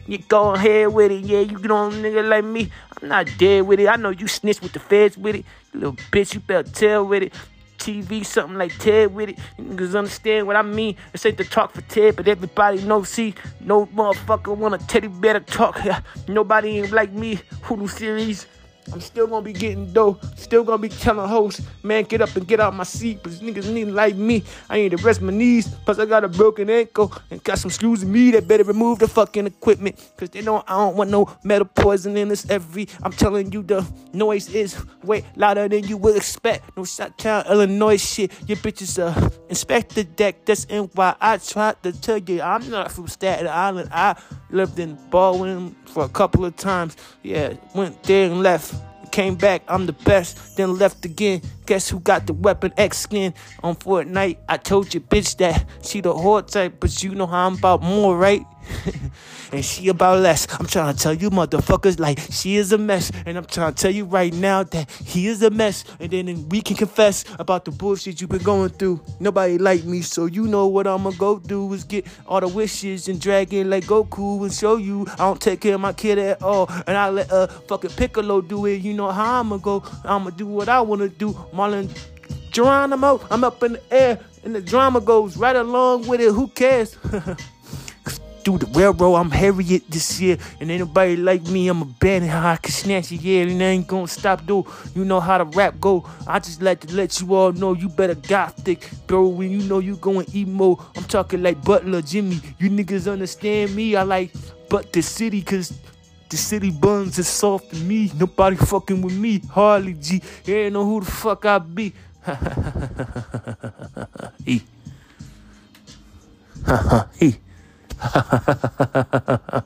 you 0.07 0.19
go 0.19 0.55
ahead 0.55 0.93
with 0.93 1.13
it. 1.13 1.25
Yeah, 1.25 1.41
you 1.41 1.57
a 1.57 1.59
nigga 1.59 2.29
like 2.29 2.45
me. 2.45 2.71
I'm 3.01 3.09
not 3.09 3.29
dead 3.39 3.63
with 3.67 3.81
it. 3.81 3.89
I 3.89 3.97
know 3.97 4.11
you 4.11 4.29
snitch 4.29 4.61
with 4.61 4.73
the 4.73 4.81
feds 4.81 5.17
with 5.19 5.37
it. 5.37 5.45
Little 5.75 5.95
bitch, 5.95 6.35
you 6.35 6.41
better 6.41 6.71
tell 6.71 7.07
with 7.07 7.25
it. 7.25 7.33
TV, 7.79 8.25
something 8.25 8.57
like 8.57 8.79
Ted 8.79 9.13
with 9.13 9.31
it. 9.31 9.39
You 9.59 9.65
niggas 9.65 9.97
understand 9.97 10.47
what 10.47 10.55
I 10.55 10.63
mean. 10.63 10.95
This 11.11 11.27
ain't 11.27 11.37
the 11.37 11.45
talk 11.45 11.73
for 11.73 11.81
Ted, 11.81 12.15
but 12.15 12.29
everybody 12.29 12.81
knows. 12.83 13.09
See, 13.09 13.35
no 13.59 13.87
motherfucker 13.87 14.57
want 14.57 14.75
a 14.75 14.87
teddy 14.87 15.09
to 15.09 15.41
talk. 15.41 15.81
Nobody 16.29 16.79
ain't 16.79 16.93
like 16.93 17.13
me. 17.13 17.41
Hulu 17.63 17.91
series. 17.91 18.47
I'm 18.93 19.01
still 19.01 19.27
gonna 19.27 19.45
be 19.45 19.53
getting 19.53 19.93
dough. 19.93 20.19
Still 20.37 20.65
gonna 20.65 20.79
be 20.79 20.89
telling 20.89 21.29
hosts, 21.29 21.63
man, 21.83 22.05
get 22.05 22.21
up 22.21 22.35
and 22.37 22.47
get 22.47 22.61
out 22.61 22.75
my 22.75 22.85
seat. 22.85 23.21
But 23.23 23.33
niggas 23.33 23.73
need 23.73 23.87
like 23.87 24.17
me. 24.17 24.43
I 24.69 24.77
need 24.79 24.91
to 24.91 24.97
rest 24.99 25.23
my 25.23 25.33
knees. 25.33 25.69
Plus, 25.85 25.99
I 25.99 26.07
got 26.07 26.25
a 26.25 26.29
broken 26.29 26.69
ankle 26.71 27.13
and 27.31 27.43
got 27.45 27.59
some 27.59 27.71
screws 27.71 28.03
in 28.03 28.13
me 28.13 28.31
that 28.33 28.49
better 28.49 28.65
remove 28.65 28.99
the 28.99 29.09
fucking 29.09 29.47
equipment. 29.47 29.99
Cause 30.17 30.31
they 30.31 30.43
know 30.43 30.65
I 30.67 30.77
don't 30.77 30.97
want 30.97 31.11
no 31.11 31.35
metal 31.45 31.67
poison 31.67 32.17
in 32.17 32.29
this 32.29 32.49
every. 32.51 32.89
I'm 33.03 33.13
telling 33.13 33.53
you, 33.53 33.63
the 33.63 33.87
noise 34.13 34.49
is 34.55 34.77
way 35.03 35.25
louder 35.37 35.69
than 35.69 35.85
you 35.85 35.97
would 35.99 36.17
expect. 36.17 36.77
No 36.77 36.85
shot 36.85 37.19
town, 37.19 37.45
Illinois 37.49 38.03
shit. 38.03 38.33
Your 38.49 38.57
bitches, 38.59 38.99
uh, 38.99 39.31
inspect 39.49 39.95
the 39.95 40.05
deck. 40.05 40.45
That's 40.45 40.65
why 40.95 41.15
I 41.21 41.39
tried 41.39 41.83
to 41.83 41.93
tell 41.93 42.19
you, 42.19 42.43
I'm 42.43 42.69
not 42.71 42.93
from 42.93 43.09
Staten 43.09 43.47
Island. 43.49 43.91
I 43.93 44.17
lived 44.51 44.79
in 44.79 44.99
Baldwin 45.11 45.75
for 45.87 46.05
a 46.05 46.09
couple 46.09 46.45
of 46.45 46.57
times. 46.57 46.97
Yeah, 47.23 47.55
went 47.75 48.03
there 48.03 48.31
and 48.31 48.43
left. 48.43 48.72
Came 49.13 49.35
back, 49.35 49.63
I'm 49.69 49.85
the 49.85 49.93
best, 49.93 50.57
then 50.57 50.79
left 50.79 51.05
again. 51.05 51.43
Guess 51.67 51.91
who 51.91 52.01
got 52.01 52.27
the 52.27 52.33
weapon 52.33 52.73
X 52.79 52.97
skin 52.97 53.35
on 53.63 53.77
Fortnite? 53.77 54.39
I 54.49 54.57
told 54.57 54.95
you, 54.95 55.01
bitch, 55.01 55.37
that 55.37 55.67
she 55.83 56.01
the 56.01 56.15
whore 56.15 56.51
type, 56.51 56.81
but 56.81 57.03
you 57.03 57.15
know 57.15 57.27
how 57.27 57.47
I'm 57.47 57.59
about 57.59 57.83
more, 57.83 58.17
right? 58.17 58.43
and 59.53 59.65
she 59.65 59.89
about 59.89 60.21
less. 60.21 60.47
I'm 60.59 60.67
trying 60.67 60.95
to 60.95 61.01
tell 61.01 61.15
you 61.15 61.31
motherfuckers 61.31 61.99
like 61.99 62.19
she 62.31 62.57
is 62.57 62.73
a 62.73 62.79
mess. 62.79 63.11
And 63.27 63.37
I'm 63.37 63.45
trying 63.45 63.75
to 63.75 63.83
tell 63.83 63.91
you 63.91 64.05
right 64.05 64.33
now 64.33 64.63
that 64.65 64.91
he 64.91 65.27
is 65.27 65.43
a 65.43 65.51
mess. 65.51 65.85
And 66.01 66.11
then 66.11 66.49
we 66.49 66.63
can 66.63 66.77
confess 66.77 67.25
about 67.39 67.65
the 67.65 67.71
bullshit 67.71 68.21
you've 68.21 68.31
been 68.31 68.43
going 68.43 68.71
through. 68.71 69.01
Nobody 69.21 69.59
like 69.59 69.85
me, 69.85 70.03
so 70.03 70.27
you 70.27 70.47
know 70.47 70.67
what 70.67 70.87
I'ma 70.87 71.11
go 71.11 71.39
do 71.39 71.73
is 71.73 71.85
get 71.85 72.07
all 72.27 72.41
the 72.41 72.49
wishes 72.49 73.09
and 73.09 73.21
drag 73.21 73.53
in 73.55 73.71
like 73.71 73.85
Goku 73.85 74.43
and 74.43 74.53
show 74.53 74.77
you 74.77 75.07
I 75.15 75.17
don't 75.19 75.41
take 75.41 75.61
care 75.61 75.75
of 75.75 75.81
my 75.81 75.93
kid 75.93 76.19
at 76.19 76.43
all. 76.43 76.69
And 76.87 76.97
I 76.97 77.11
let 77.11 77.31
uh 77.31 77.47
fucking 77.47 77.91
Piccolo 77.91 78.41
do 78.41 78.67
it. 78.67 78.83
You 78.83 78.95
know 78.95 79.11
how 79.11 79.41
I'ma 79.41 79.57
go. 79.59 79.83
I'ma 80.05 80.31
do 80.31 80.47
what 80.47 80.69
I 80.69 80.81
wanna 80.81 81.09
do. 81.09 81.33
Marlon 81.53 81.89
Geronimo, 82.51 83.21
I'm 83.31 83.45
up 83.45 83.63
in 83.63 83.73
the 83.75 83.93
air 83.93 84.21
and 84.45 84.55
the 84.55 84.61
drama 84.61 85.01
goes 85.01 85.37
right 85.37 85.57
along 85.57 86.07
with 86.07 86.21
it. 86.21 86.33
Who 86.33 86.49
cares? 86.49 86.97
through 88.45 88.59
the 88.59 88.67
railroad. 88.67 89.17
I'm 89.17 89.31
Harriet 89.31 89.91
this 89.91 90.21
year, 90.21 90.39
and 90.61 90.71
ain't 90.71 90.81
nobody 90.81 91.17
like 91.17 91.43
me. 91.49 91.69
I'm 91.69 91.83
a 91.83 91.85
bandit, 91.85 92.31
I 92.31 92.57
can 92.57 92.73
snatch 92.73 93.13
it, 93.13 93.21
yeah, 93.21 93.43
and 93.43 93.63
I 93.63 93.67
ain't 93.67 93.87
gonna 93.87 94.09
stop 94.09 94.47
though. 94.47 94.67
You 94.95 95.05
know 95.05 95.21
how 95.21 95.39
the 95.39 95.45
rap 95.45 95.81
go. 95.81 96.09
I 96.27 96.39
just 96.39 96.63
like 96.63 96.81
to 96.81 96.95
let 96.95 97.21
you 97.21 97.35
all 97.35 97.53
know 97.53 97.75
you 97.75 97.89
better 97.89 98.15
gothic, 98.15 98.89
bro. 99.07 99.29
When 99.29 99.51
you 99.51 99.69
know 99.69 99.79
you 99.79 99.97
going 99.97 100.27
emo, 100.35 100.79
I'm 100.97 101.05
talking 101.05 101.43
like 101.43 101.63
Butler 101.65 102.03
Jimmy. 102.03 102.41
You 102.59 102.71
niggas 102.71 103.11
understand 103.11 103.75
me? 103.75 103.97
I 103.97 104.03
like 104.03 104.31
but 104.73 104.91
the 104.91 105.03
city, 105.03 105.43
cause 105.43 105.79
the 106.31 106.37
city 106.39 106.71
buns 106.71 107.19
is 107.19 107.29
soft 107.29 107.69
to 107.71 107.77
me. 107.77 108.11
Nobody 108.17 108.57
fucking 108.57 109.03
with 109.03 109.15
me. 109.15 109.43
Harley 109.51 109.93
G. 109.93 110.23
You 110.47 110.57
ain't 110.57 110.73
know 110.73 110.87
who 110.87 111.01
the 111.01 111.11
fuck 111.11 111.45
I 111.45 111.59
be. 111.59 111.93
he. 114.47 114.63
he. 117.21 117.37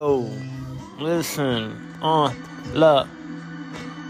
oh, 0.00 0.26
listen, 0.98 1.76
uh, 2.02 2.32
look. 2.72 3.06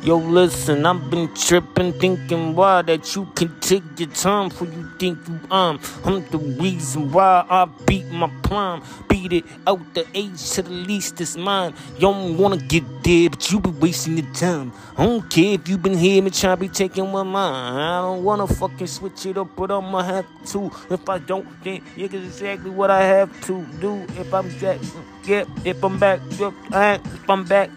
Yo, 0.04 0.18
listen, 0.18 0.84
I've 0.84 1.08
been 1.08 1.32
tripping, 1.34 1.94
thinking 1.94 2.54
why 2.54 2.82
that 2.82 3.16
you 3.16 3.24
can 3.34 3.58
take 3.60 3.82
your 3.98 4.10
time 4.10 4.50
for 4.50 4.66
you 4.66 4.86
think 4.98 5.18
you 5.26 5.40
um. 5.50 5.80
I'm 6.04 6.28
the 6.28 6.36
reason 6.36 7.10
why 7.10 7.46
I 7.48 7.64
beat 7.86 8.10
my 8.10 8.28
prime, 8.42 8.82
beat 9.08 9.32
it 9.32 9.44
out 9.66 9.80
the 9.94 10.04
age 10.12 10.50
to 10.50 10.62
the 10.62 10.68
least 10.68 11.22
is 11.22 11.38
mine. 11.38 11.72
You 11.94 12.00
don't 12.00 12.36
wanna 12.36 12.58
get 12.58 12.84
there, 13.02 13.30
but 13.30 13.50
you 13.50 13.60
be 13.60 13.70
wasting 13.70 14.18
your 14.18 14.30
time. 14.34 14.74
I 14.98 15.06
don't 15.06 15.26
care 15.30 15.54
if 15.54 15.66
you 15.70 15.78
been 15.78 15.96
here 15.96 16.20
me 16.20 16.30
try 16.30 16.54
be 16.54 16.68
taking 16.68 17.10
one 17.10 17.28
mine. 17.28 17.74
I 17.74 18.02
don't 18.02 18.22
wanna 18.22 18.46
fucking 18.46 18.86
switch 18.86 19.24
it 19.24 19.38
up, 19.38 19.56
but 19.56 19.70
I'ma 19.70 20.02
have 20.02 20.26
to. 20.52 20.70
If 20.90 21.08
I 21.08 21.16
don't, 21.16 21.48
then 21.64 21.80
yeah, 21.96 22.08
exactly 22.12 22.70
what 22.70 22.90
I 22.90 23.02
have 23.04 23.30
to 23.46 23.64
do. 23.80 24.04
If 24.18 24.34
I'm 24.34 24.50
back, 24.60 24.80
yeah, 25.24 25.44
if 25.64 25.82
I'm 25.82 25.98
back, 25.98 26.20
yeah, 26.38 26.98
if 27.02 27.30
I'm 27.30 27.44
back, 27.44 27.70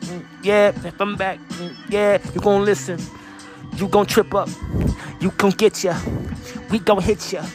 yeah, 0.43 0.69
if 0.69 0.99
I'm 0.99 1.15
back, 1.15 1.39
yeah 1.89 2.19
you 2.33 2.41
gon' 2.41 2.65
listen. 2.65 2.99
You 3.75 3.87
gon' 3.87 4.05
trip 4.05 4.33
up. 4.33 4.49
You 5.19 5.31
gon' 5.31 5.51
get 5.51 5.83
ya. 5.83 5.97
We 6.69 6.79
gon' 6.79 7.01
hit 7.01 7.31
ya. 7.31 7.45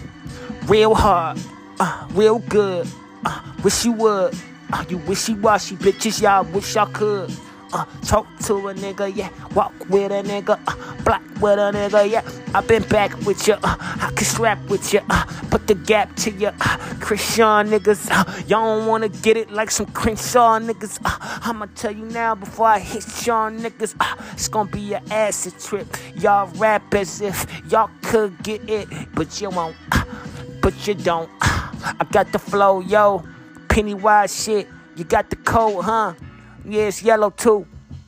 Real 0.66 0.94
hard. 0.94 1.38
Uh, 1.80 2.06
real 2.12 2.38
good. 2.38 2.86
Uh, 3.24 3.40
wish 3.64 3.84
you 3.84 3.92
would. 3.92 4.34
Uh, 4.72 4.84
you 4.88 4.98
wishy 4.98 5.34
washy 5.34 5.76
bitches, 5.76 6.22
y'all 6.22 6.44
wish 6.44 6.74
y'all 6.74 6.86
could. 6.86 7.30
Uh, 7.72 7.86
talk 8.04 8.26
to 8.40 8.68
a 8.68 8.74
nigga, 8.74 9.14
yeah. 9.14 9.30
Walk 9.54 9.72
with 9.88 10.12
a 10.12 10.22
nigga, 10.22 10.60
uh, 10.66 11.02
block 11.04 11.22
with 11.40 11.58
a 11.58 11.72
nigga, 11.72 12.10
yeah. 12.10 12.22
I 12.54 12.60
been 12.60 12.82
back 12.84 13.18
with 13.24 13.48
ya, 13.48 13.56
uh, 13.62 13.76
I 13.80 14.12
can 14.14 14.26
strap 14.26 14.58
with 14.68 14.92
ya, 14.92 15.00
uh, 15.08 15.24
put 15.50 15.66
the 15.66 15.74
gap 15.74 16.14
to 16.16 16.30
ya. 16.30 16.52
Uh, 16.60 16.76
Christian 17.00 17.68
niggas, 17.68 18.10
uh, 18.10 18.24
y'all 18.46 18.78
don't 18.78 18.86
wanna 18.86 19.08
get 19.08 19.36
it 19.38 19.50
like 19.50 19.70
some 19.70 19.86
Crenshaw 19.86 20.58
niggas. 20.58 20.98
Uh, 21.04 21.40
I'ma 21.44 21.66
tell 21.74 21.92
you 21.92 22.04
now 22.04 22.34
before 22.34 22.66
I 22.66 22.78
hit 22.78 23.04
Sean 23.04 23.58
niggas, 23.60 23.94
uh, 24.00 24.16
it's 24.32 24.48
gonna 24.48 24.70
be 24.70 24.92
an 24.94 25.02
acid 25.10 25.58
trip. 25.58 25.96
Y'all 26.16 26.48
rap 26.56 26.92
as 26.94 27.22
if 27.22 27.46
y'all 27.70 27.90
could 28.02 28.36
get 28.42 28.68
it, 28.68 28.88
but 29.14 29.40
you 29.40 29.48
won't, 29.48 29.76
uh, 29.92 30.04
but 30.60 30.86
you 30.86 30.94
don't. 30.94 31.30
Uh, 31.40 31.94
I 32.00 32.04
got 32.12 32.32
the 32.32 32.38
flow, 32.38 32.80
yo. 32.80 33.24
Pennywise 33.68 34.44
shit, 34.44 34.68
you 34.96 35.04
got 35.04 35.30
the 35.30 35.36
code, 35.36 35.84
huh? 35.84 36.12
Yeah, 36.64 36.82
it's 36.82 37.02
yellow 37.02 37.30
too. 37.30 37.66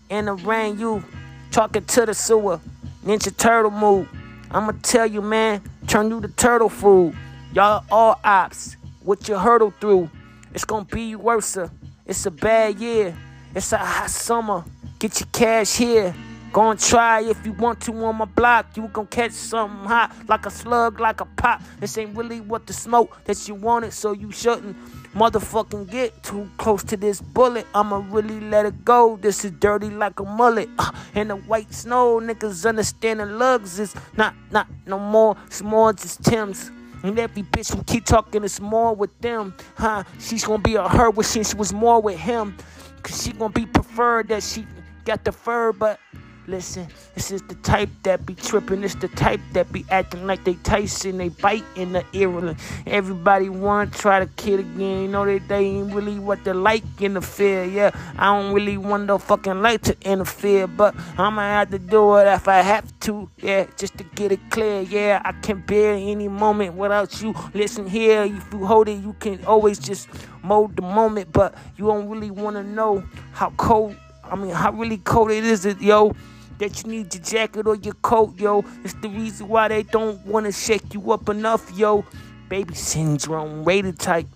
In 0.09 0.27
the 0.27 0.35
rain, 0.35 0.79
you 0.79 1.03
talking 1.51 1.85
to 1.85 2.07
the 2.07 2.15
sewer. 2.15 2.61
Ninja 3.05 3.37
Turtle 3.37 3.71
move. 3.71 4.09
I'ma 4.51 4.73
tell 4.83 5.07
you, 5.07 5.21
man, 5.21 5.63
turn 5.89 6.11
you 6.11 6.21
to 6.21 6.29
turtle 6.29 6.69
food. 6.69 7.15
Y'all 7.53 7.85
all 7.91 8.21
ops. 8.23 8.77
What 9.03 9.29
you 9.29 9.37
hurdle 9.37 9.73
through, 9.81 10.09
it's 10.55 10.65
gonna 10.65 10.85
be 10.85 11.17
worse. 11.17 11.59
It's 12.07 12.25
a 12.27 12.31
bad 12.31 12.79
year. 12.79 13.17
It's 13.55 13.73
a 13.73 13.79
hot 13.79 14.11
summer. 14.11 14.65
Get 14.99 15.21
your 15.21 15.29
cash 15.33 15.77
here. 15.77 16.15
Go 16.53 16.71
and 16.71 16.79
try 16.79 17.21
if 17.23 17.45
you 17.45 17.53
want 17.53 17.81
to 17.83 17.93
on 18.05 18.17
my 18.17 18.25
block. 18.25 18.77
You 18.77 18.87
gon' 18.87 19.09
catch 19.09 19.33
something 19.33 19.89
hot 19.89 20.15
like 20.29 20.47
a 20.47 20.51
slug, 20.51 21.01
like 21.01 21.21
a 21.21 21.25
pop. 21.25 21.61
This 21.81 21.99
ain't 21.99 22.17
really 22.17 22.41
what 22.41 22.67
the 22.67 22.73
smoke 22.73 23.19
that 23.25 23.49
you 23.49 23.57
wanted, 23.57 23.93
so 23.93 24.13
you 24.13 24.31
shouldn't 24.31 24.77
motherfucking 25.15 25.91
get 25.91 26.23
too 26.23 26.51
close 26.59 26.83
to 26.85 26.97
this 26.97 27.21
bullet. 27.21 27.67
I'ma 27.75 28.05
really 28.11 28.41
let 28.41 28.67
it 28.67 28.85
go. 28.85 29.17
This 29.21 29.45
is 29.45 29.53
dirty 29.53 29.91
like 29.91 30.21
a 30.21 30.25
mullet. 30.25 30.69
Uh, 30.79 30.91
and 31.15 31.31
the 31.31 31.37
white 31.37 31.73
snow, 31.73 32.21
niggas 32.21 32.69
understanding 32.69 33.39
lugs 33.39 33.79
is 33.79 33.95
not, 34.17 34.35
not 34.51 34.67
no 34.87 34.99
more. 34.99 35.37
It's 35.47 35.63
more 35.63 35.93
just 35.93 36.23
Tim's. 36.25 36.71
And 37.03 37.19
every 37.19 37.43
bitch 37.43 37.75
who 37.75 37.83
keep 37.85 38.07
talking 38.07 38.45
is 38.45 38.61
more 38.61 38.95
with 38.95 39.17
them, 39.21 39.55
huh? 39.77 40.05
She's 40.19 40.45
gonna 40.45 40.63
be 40.63 40.75
a 40.75 40.89
her 40.89 41.11
when 41.11 41.25
she 41.25 41.41
was 41.55 41.73
more 41.73 42.01
with 42.01 42.19
him. 42.19 42.57
Cause 43.03 43.23
she 43.23 43.33
gonna 43.33 43.53
be 43.53 43.67
preferred 43.67 44.29
that 44.29 44.43
she 44.43 44.67
got 45.05 45.23
the 45.25 45.33
fur, 45.33 45.73
but 45.73 46.01
Listen, 46.47 46.87
this 47.15 47.31
is 47.31 47.41
the 47.43 47.55
type 47.57 47.89
that 48.03 48.27
be 48.27 48.35
tripping. 48.35 48.85
It's 48.85 48.95
the 48.97 49.09
type 49.09 49.41
that 49.55 49.73
be 49.73 49.87
acting 49.91 50.27
like 50.27 50.45
they 50.45 50.55
Tyson. 50.57 51.17
They 51.17 51.31
bite 51.31 51.65
in 51.75 51.93
the 51.95 52.05
ear. 52.13 52.55
Everybody 52.87 53.49
want 53.49 53.95
to 53.95 53.99
try 53.99 54.19
to 54.19 54.27
kid 54.27 54.61
again. 54.61 55.03
You 55.03 55.09
know, 55.09 55.25
they, 55.25 55.39
they 55.39 55.65
ain't 55.65 55.95
really 55.95 56.19
what 56.19 56.45
they 56.45 56.53
like 56.53 56.85
in 57.01 57.15
the 57.15 57.23
fear. 57.23 57.65
Yeah, 57.65 57.93
I 58.19 58.27
don't 58.27 58.53
really 58.53 58.77
want 58.77 59.07
no 59.07 59.17
fucking 59.17 59.63
like 59.63 59.83
to 59.83 59.97
interfere. 60.03 60.67
But 60.67 60.95
I'ma 61.17 61.41
have 61.41 61.71
to 61.71 61.79
do 61.79 62.17
it 62.17 62.27
if 62.27 62.47
I 62.47 62.61
have 62.61 62.93
to. 63.01 63.31
Yeah, 63.39 63.67
just 63.79 63.97
to 63.97 64.05
get 64.05 64.31
it 64.31 64.41
clear. 64.51 64.83
Yeah, 64.83 65.23
I 65.25 65.33
can 65.33 65.61
bear 65.61 65.95
any 65.95 66.29
moment 66.29 66.75
without 66.75 67.23
you. 67.23 67.35
Listen 67.55 67.87
here, 67.87 68.25
if 68.25 68.53
you 68.53 68.67
hold 68.67 68.89
it, 68.89 69.03
you 69.03 69.15
can 69.19 69.43
always 69.47 69.79
just 69.79 70.11
mold 70.43 70.77
the 70.77 70.83
moment. 70.83 71.33
But 71.33 71.55
you 71.79 71.87
don't 71.87 72.07
really 72.11 72.31
want 72.31 72.57
to 72.57 72.63
know 72.63 73.03
how 73.33 73.49
cold. 73.57 73.97
I 74.25 74.37
mean, 74.37 74.51
how 74.51 74.73
really 74.73 74.99
cold 74.99 75.31
it 75.31 75.45
is, 75.45 75.65
yo 75.81 76.15
that 76.59 76.83
you 76.83 76.91
need 76.91 77.15
your 77.15 77.23
jacket 77.23 77.67
or 77.67 77.77
your 77.77 77.95
coat, 77.95 78.39
yo. 78.39 78.65
It's 78.85 78.95
the 78.95 79.09
reason 79.09 79.49
why 79.49 79.69
they 79.69 79.83
don't 79.83 80.25
want 80.27 80.47
to 80.47 80.53
shake 80.53 80.95
you 80.95 81.13
up 81.13 81.29
enough, 81.29 81.71
yo. 81.77 82.05
Baby 82.49 82.75
syndrome, 82.75 83.65
rated 83.65 83.99
type. 83.99 84.27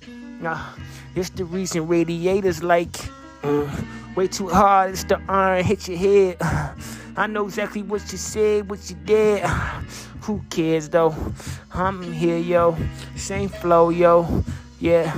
Nah, 0.40 0.60
it's 1.14 1.30
the 1.30 1.44
reason 1.44 1.88
radiators 1.88 2.62
like 2.62 2.96
uh, 3.42 3.66
way 4.14 4.28
too 4.28 4.48
hard. 4.48 4.92
It's 4.92 5.04
the 5.04 5.20
iron 5.28 5.64
hit 5.64 5.88
your 5.88 5.98
head. 5.98 6.36
I 7.16 7.26
know 7.26 7.46
exactly 7.46 7.82
what 7.82 8.10
you 8.12 8.18
said, 8.18 8.70
what 8.70 8.88
you 8.88 8.96
did. 9.04 9.44
Who 10.22 10.42
cares 10.50 10.88
though? 10.88 11.14
I'm 11.72 12.02
here, 12.12 12.38
yo. 12.38 12.76
Same 13.16 13.48
flow, 13.48 13.90
yo. 13.90 14.44
Yeah. 14.78 15.14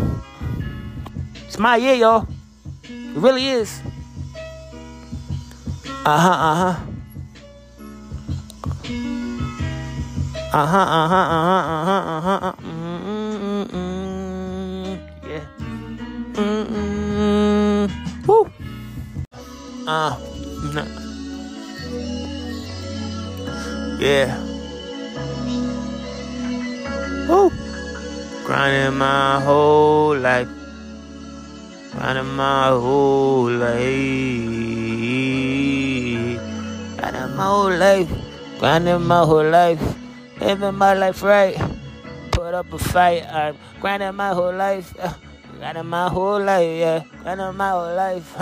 It's 1.47 1.59
my 1.59 1.77
year, 1.77 1.95
yo. 1.95 2.27
It 2.85 3.17
really 3.17 3.49
is. 3.49 3.81
Uh 6.07 6.19
huh, 6.19 6.31
uh 6.31 6.73
huh. 6.73 6.90
Uh 10.53 10.67
huh, 10.67 10.83
uh 10.83 11.07
huh, 11.07 11.15
uh 11.15 11.47
huh, 11.47 11.63
uh 11.71 11.87
huh, 11.87 12.03
uh 12.11 12.21
huh. 12.27 12.43
Uh, 12.43 12.59
mm, 12.59 13.39
mm, 13.39 13.71
mm, 13.71 14.99
yeah. 15.23 15.47
Mm, 16.35 16.67
mm, 16.67 17.87
woo. 18.27 18.51
Uh, 19.87 20.11
nah. 20.75 20.91
yeah. 24.03 24.35
Woo. 27.31 27.47
Grinding 28.43 28.99
my 28.99 29.39
whole 29.47 30.19
life. 30.19 30.51
Grinding 31.95 32.35
my 32.35 32.75
whole 32.75 33.55
life. 33.55 33.79
Grinding 36.99 37.39
my 37.39 37.47
whole 37.47 37.71
life. 37.71 38.11
Grinding 38.59 39.07
my 39.07 39.23
whole 39.23 39.47
life. 39.47 39.79
Living 40.51 40.79
my 40.79 40.95
life 40.95 41.23
right. 41.23 41.55
Put 42.33 42.55
up 42.55 42.73
a 42.73 42.79
fight. 42.79 43.25
I'm 43.25 43.57
grinding 43.81 44.17
my 44.17 44.31
whole 44.35 44.53
life. 44.53 44.93
Uh, 44.99 45.15
grinding 45.57 45.87
my 45.87 46.09
whole 46.09 46.43
life, 46.43 46.77
yeah. 46.77 47.05
Grinding 47.23 47.57
my 47.57 47.71
whole 47.71 47.95
life. 47.95 48.35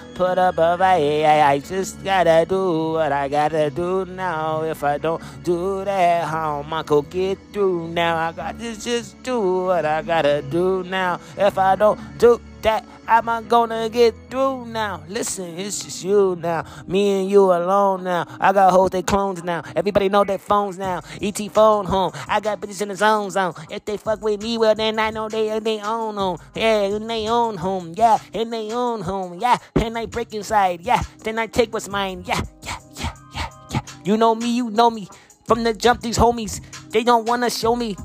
Put 0.14 0.38
up 0.38 0.56
a 0.56 0.78
fight. 0.78 1.24
I 1.24 1.58
just 1.58 2.02
gotta 2.02 2.46
do 2.48 2.92
what 2.92 3.12
I 3.12 3.28
gotta 3.28 3.70
do 3.70 4.06
now. 4.06 4.62
If 4.62 4.82
I 4.82 4.96
don't 4.96 5.22
do 5.44 5.84
that, 5.84 6.28
how 6.28 6.62
am 6.62 6.72
I 6.72 6.82
gonna 6.82 7.06
get 7.08 7.38
through 7.52 7.88
now? 7.88 8.16
I 8.16 8.32
got 8.32 8.58
to 8.58 8.80
just 8.80 9.22
do 9.22 9.64
what 9.64 9.84
I 9.84 10.00
gotta 10.00 10.40
do 10.42 10.82
now. 10.84 11.20
If 11.36 11.58
I 11.58 11.76
don't 11.76 12.00
do 12.18 12.40
that 12.62 12.84
am 13.06 13.28
I 13.28 13.42
gonna 13.42 13.88
get 13.88 14.14
through 14.30 14.66
now? 14.66 15.02
Listen, 15.08 15.58
it's 15.58 15.84
just 15.84 16.04
you 16.04 16.36
now. 16.40 16.64
Me 16.86 17.20
and 17.20 17.30
you 17.30 17.44
alone 17.44 18.04
now. 18.04 18.26
I 18.40 18.52
got 18.52 18.72
hoes, 18.72 18.90
they 18.90 19.02
clones 19.02 19.42
now. 19.42 19.62
Everybody 19.74 20.08
know 20.08 20.24
their 20.24 20.38
phones 20.38 20.78
now. 20.78 21.02
ET 21.20 21.38
phone 21.52 21.84
home. 21.86 22.12
I 22.28 22.40
got 22.40 22.60
bitches 22.60 22.82
in 22.82 22.88
the 22.88 22.96
zone 22.96 23.30
zone. 23.30 23.54
If 23.70 23.84
they 23.84 23.96
fuck 23.96 24.22
with 24.22 24.42
me, 24.42 24.58
well 24.58 24.74
then 24.74 24.98
I 24.98 25.10
know 25.10 25.28
they 25.28 25.58
their 25.60 25.84
own 25.84 26.14
home. 26.14 26.38
Yeah, 26.54 26.82
in 26.82 27.06
their 27.06 27.30
own 27.30 27.56
home. 27.56 27.94
Yeah, 27.96 28.18
in 28.32 28.50
their 28.50 28.74
own 28.76 29.02
home. 29.02 29.38
Yeah, 29.40 29.58
and 29.76 29.96
I 29.98 30.06
break 30.06 30.34
inside. 30.34 30.80
Yeah, 30.82 31.02
then 31.24 31.38
I 31.38 31.46
take 31.46 31.72
what's 31.72 31.88
mine. 31.88 32.24
Yeah, 32.26 32.40
yeah, 32.62 32.78
yeah, 32.98 33.14
yeah, 33.34 33.50
yeah. 33.72 33.80
You 34.04 34.16
know 34.16 34.34
me, 34.34 34.56
you 34.56 34.70
know 34.70 34.90
me. 34.90 35.08
From 35.46 35.64
the 35.64 35.74
jump, 35.74 36.00
these 36.00 36.18
homies, 36.18 36.60
they 36.90 37.04
don't 37.04 37.26
wanna 37.26 37.50
show 37.50 37.76
me. 37.76 37.96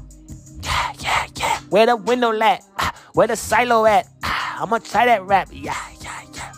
Yeah, 0.61 0.93
yeah, 0.99 1.27
yeah. 1.35 1.59
Where 1.69 1.85
the 1.85 1.95
window 1.95 2.31
at? 2.41 2.63
Ah, 2.79 2.93
where 3.13 3.27
the 3.27 3.35
silo 3.35 3.85
at? 3.85 4.07
I'ma 4.23 4.79
try 4.79 5.05
that 5.05 5.23
rap. 5.23 5.49
Yeah, 5.51 5.77
yeah, 6.01 6.21
yeah. 6.33 6.53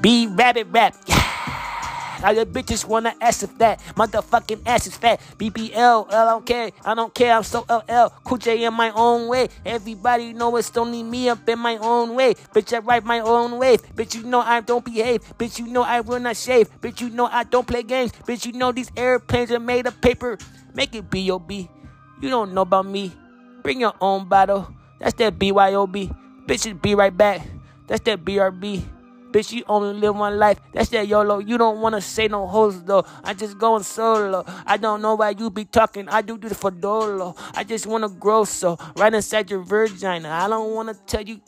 Be 0.00 0.26
rabbit 0.28 0.68
rap. 0.70 0.94
Yeah. 1.06 1.27
All 2.22 2.32
your 2.32 2.46
bitches 2.46 2.84
wanna 2.84 3.14
ask 3.20 3.42
if 3.42 3.56
that 3.58 3.80
motherfucking 3.94 4.62
ass 4.66 4.86
is 4.86 4.96
fat. 4.96 5.20
BBL, 5.38 6.12
I 6.12 6.24
don't 6.24 6.44
care. 6.44 6.70
I 6.84 6.94
don't 6.94 7.14
care. 7.14 7.36
I'm 7.36 7.42
so 7.42 7.64
LL. 7.68 8.08
Cool 8.24 8.38
J 8.38 8.64
in 8.64 8.74
my 8.74 8.90
own 8.90 9.28
way. 9.28 9.48
Everybody 9.64 10.32
know 10.32 10.56
it's 10.56 10.76
only 10.76 11.02
me 11.02 11.28
up 11.28 11.48
in 11.48 11.58
my 11.58 11.76
own 11.78 12.14
way. 12.14 12.34
Bitch, 12.34 12.72
I 12.74 12.78
write 12.78 13.04
my 13.04 13.20
own 13.20 13.58
wave. 13.58 13.82
Bitch, 13.94 14.14
you 14.14 14.24
know 14.24 14.40
I 14.40 14.60
don't 14.60 14.84
behave. 14.84 15.22
Bitch, 15.38 15.58
you 15.58 15.66
know 15.66 15.82
I 15.82 16.00
will 16.00 16.20
not 16.20 16.36
shave. 16.36 16.68
Bitch, 16.80 17.00
you 17.00 17.10
know 17.10 17.26
I 17.26 17.44
don't 17.44 17.66
play 17.66 17.82
games. 17.82 18.12
Bitch, 18.26 18.46
you 18.46 18.52
know 18.52 18.72
these 18.72 18.90
airplanes 18.96 19.50
are 19.52 19.60
made 19.60 19.86
of 19.86 20.00
paper. 20.00 20.38
Make 20.74 20.94
it 20.94 21.10
B.O.B. 21.10 21.68
You 22.20 22.30
don't 22.30 22.52
know 22.52 22.62
about 22.62 22.86
me. 22.86 23.12
Bring 23.62 23.80
your 23.80 23.94
own 24.00 24.28
bottle. 24.28 24.74
That's 24.98 25.14
that 25.14 25.38
BYOB. 25.38 26.14
Bitches 26.46 26.80
be 26.80 26.94
right 26.94 27.16
back. 27.16 27.46
That's 27.86 28.02
that 28.02 28.24
BRB. 28.24 28.82
Bitch, 29.32 29.52
you 29.52 29.64
only 29.68 29.92
live 29.94 30.16
one 30.16 30.38
life. 30.38 30.58
That's 30.72 30.88
that 30.90 31.06
YOLO. 31.06 31.38
You 31.38 31.58
don't 31.58 31.80
wanna 31.80 32.00
say 32.00 32.28
no 32.28 32.46
hoes 32.46 32.82
though. 32.82 33.04
I 33.22 33.34
just 33.34 33.58
going 33.58 33.82
solo. 33.82 34.44
I 34.66 34.76
don't 34.76 35.02
know 35.02 35.14
why 35.16 35.30
you 35.30 35.50
be 35.50 35.64
talking. 35.64 36.08
I 36.08 36.22
do 36.22 36.38
do 36.38 36.48
this 36.48 36.58
for 36.58 36.70
dolo. 36.70 37.34
I 37.54 37.64
just 37.64 37.86
wanna 37.86 38.08
grow 38.08 38.44
so 38.44 38.78
right 38.96 39.12
inside 39.12 39.50
your 39.50 39.62
vagina. 39.62 40.30
I 40.30 40.48
don't 40.48 40.74
wanna 40.74 40.94
tell 40.94 41.22
you 41.22 41.40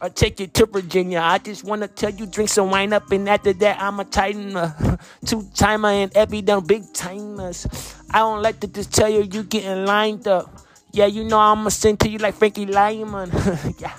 or 0.00 0.10
take 0.10 0.40
you 0.40 0.46
to 0.46 0.66
Virginia. 0.66 1.20
I 1.20 1.38
just 1.38 1.64
wanna 1.64 1.88
tell 1.88 2.10
you 2.10 2.26
drink 2.26 2.50
some 2.50 2.70
wine 2.70 2.92
up 2.92 3.10
and 3.10 3.28
after 3.28 3.52
that 3.54 3.80
I'm 3.80 3.98
a 4.00 4.04
titan, 4.04 4.56
uh, 4.56 4.96
two 5.24 5.48
timer 5.54 5.88
and 5.88 6.14
every 6.16 6.42
damn 6.42 6.64
big 6.64 6.92
timers. 6.92 7.66
I 8.10 8.18
don't 8.18 8.42
like 8.42 8.60
to 8.60 8.66
just 8.68 8.92
tell 8.92 9.08
you 9.08 9.22
you 9.22 9.42
getting 9.42 9.86
lined 9.86 10.28
up. 10.28 10.50
Yeah, 10.92 11.06
you 11.06 11.24
know 11.24 11.38
I'ma 11.38 11.70
sing 11.70 11.96
to 11.98 12.08
you 12.08 12.18
like 12.18 12.34
Frankie 12.34 12.66
Lymon. 12.66 13.30
yeah 13.78 13.96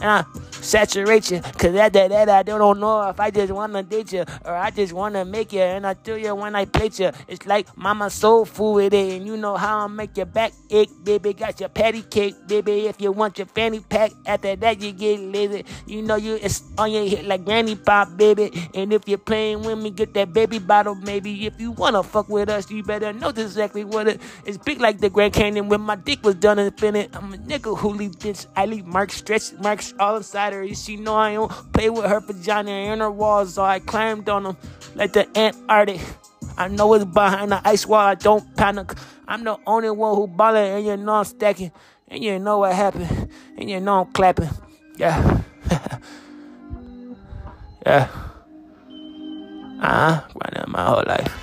and 0.00 0.10
I 0.10 0.24
saturate 0.62 1.30
you. 1.30 1.40
Cause 1.40 1.72
that, 1.72 1.92
that, 1.92 2.08
that, 2.10 2.28
I 2.28 2.42
don't 2.42 2.80
know 2.80 3.08
if 3.08 3.18
I 3.20 3.30
just 3.30 3.52
wanna 3.52 3.82
date 3.82 4.12
you 4.12 4.24
or 4.44 4.54
I 4.54 4.70
just 4.70 4.92
wanna 4.92 5.24
make 5.24 5.52
you. 5.52 5.60
And 5.60 5.86
I 5.86 5.94
tell 5.94 6.18
you 6.18 6.34
when 6.34 6.54
I 6.54 6.64
plate 6.64 6.98
you, 6.98 7.10
it's 7.28 7.46
like 7.46 7.76
mama 7.76 8.10
soul 8.10 8.44
food 8.44 8.74
with 8.74 8.94
it. 8.94 9.16
And 9.16 9.26
you 9.26 9.36
know 9.36 9.56
how 9.56 9.84
I 9.84 9.86
make 9.86 10.16
your 10.16 10.26
back 10.26 10.52
ache, 10.70 10.90
baby. 11.04 11.32
Got 11.32 11.60
your 11.60 11.68
patty 11.68 12.02
cake, 12.02 12.34
baby. 12.46 12.86
If 12.86 13.00
you 13.00 13.12
want 13.12 13.38
your 13.38 13.46
fanny 13.46 13.80
pack, 13.80 14.12
after 14.26 14.56
that 14.56 14.80
you 14.80 14.92
get 14.92 15.20
lazy. 15.20 15.64
You 15.86 16.02
know 16.02 16.16
you 16.16 16.38
it's 16.40 16.62
on 16.78 16.92
your 16.92 17.04
hit 17.06 17.24
like 17.24 17.44
granny 17.44 17.76
pop, 17.76 18.16
baby. 18.16 18.50
And 18.74 18.92
if 18.92 19.08
you're 19.08 19.18
playing 19.18 19.62
with 19.62 19.78
me, 19.78 19.90
get 19.90 20.14
that 20.14 20.32
baby 20.32 20.58
bottle, 20.58 20.94
maybe. 20.94 21.46
If 21.46 21.60
you 21.60 21.72
wanna 21.72 22.02
fuck 22.02 22.28
with 22.28 22.48
us, 22.48 22.70
you 22.70 22.82
better 22.82 23.12
know 23.12 23.28
exactly 23.28 23.84
what 23.84 24.08
it 24.08 24.20
is. 24.44 24.58
Big 24.58 24.80
like 24.80 24.98
the 24.98 25.10
Grand 25.10 25.32
Canyon 25.32 25.68
when 25.68 25.80
my 25.80 25.96
dick 25.96 26.22
was 26.24 26.34
done 26.36 26.58
and 26.58 26.78
finished. 26.78 27.10
I'm 27.14 27.34
a 27.34 27.36
nigga 27.36 27.76
who 27.78 27.90
leave 27.90 28.18
this. 28.18 28.46
I 28.56 28.66
leave 28.66 28.86
marks, 28.86 29.16
stretch 29.16 29.52
marks 29.54 29.94
all 29.98 30.16
inside 30.16 30.49
her. 30.52 30.74
She 30.74 30.96
know 30.96 31.14
I 31.14 31.34
don't 31.34 31.72
play 31.72 31.90
with 31.90 32.04
her 32.04 32.20
vagina 32.20 32.70
and 32.70 33.00
her 33.00 33.10
walls, 33.10 33.54
so 33.54 33.64
I 33.64 33.78
climbed 33.78 34.28
on 34.28 34.44
them 34.44 34.56
like 34.94 35.12
the 35.12 35.26
Antarctic. 35.36 36.00
I 36.56 36.68
know 36.68 36.92
it's 36.94 37.04
behind 37.04 37.52
the 37.52 37.60
ice 37.66 37.86
wall. 37.86 38.00
I 38.00 38.14
don't 38.14 38.56
panic. 38.56 38.92
I'm 39.26 39.44
the 39.44 39.58
only 39.66 39.90
one 39.90 40.16
who 40.16 40.26
ballin', 40.26 40.76
and 40.76 40.86
you 40.86 40.96
know 40.96 41.14
I'm 41.14 41.24
stacking, 41.24 41.72
and 42.08 42.22
you 42.22 42.38
know 42.38 42.58
what 42.58 42.74
happened, 42.74 43.28
and 43.56 43.70
you 43.70 43.80
know 43.80 44.00
I'm 44.00 44.12
clapping. 44.12 44.50
Yeah, 44.96 45.40
yeah. 47.86 48.08
Uh 49.80 49.80
huh. 49.80 50.20
Running 50.34 50.64
my 50.68 50.84
whole 50.84 51.04
life. 51.06 51.34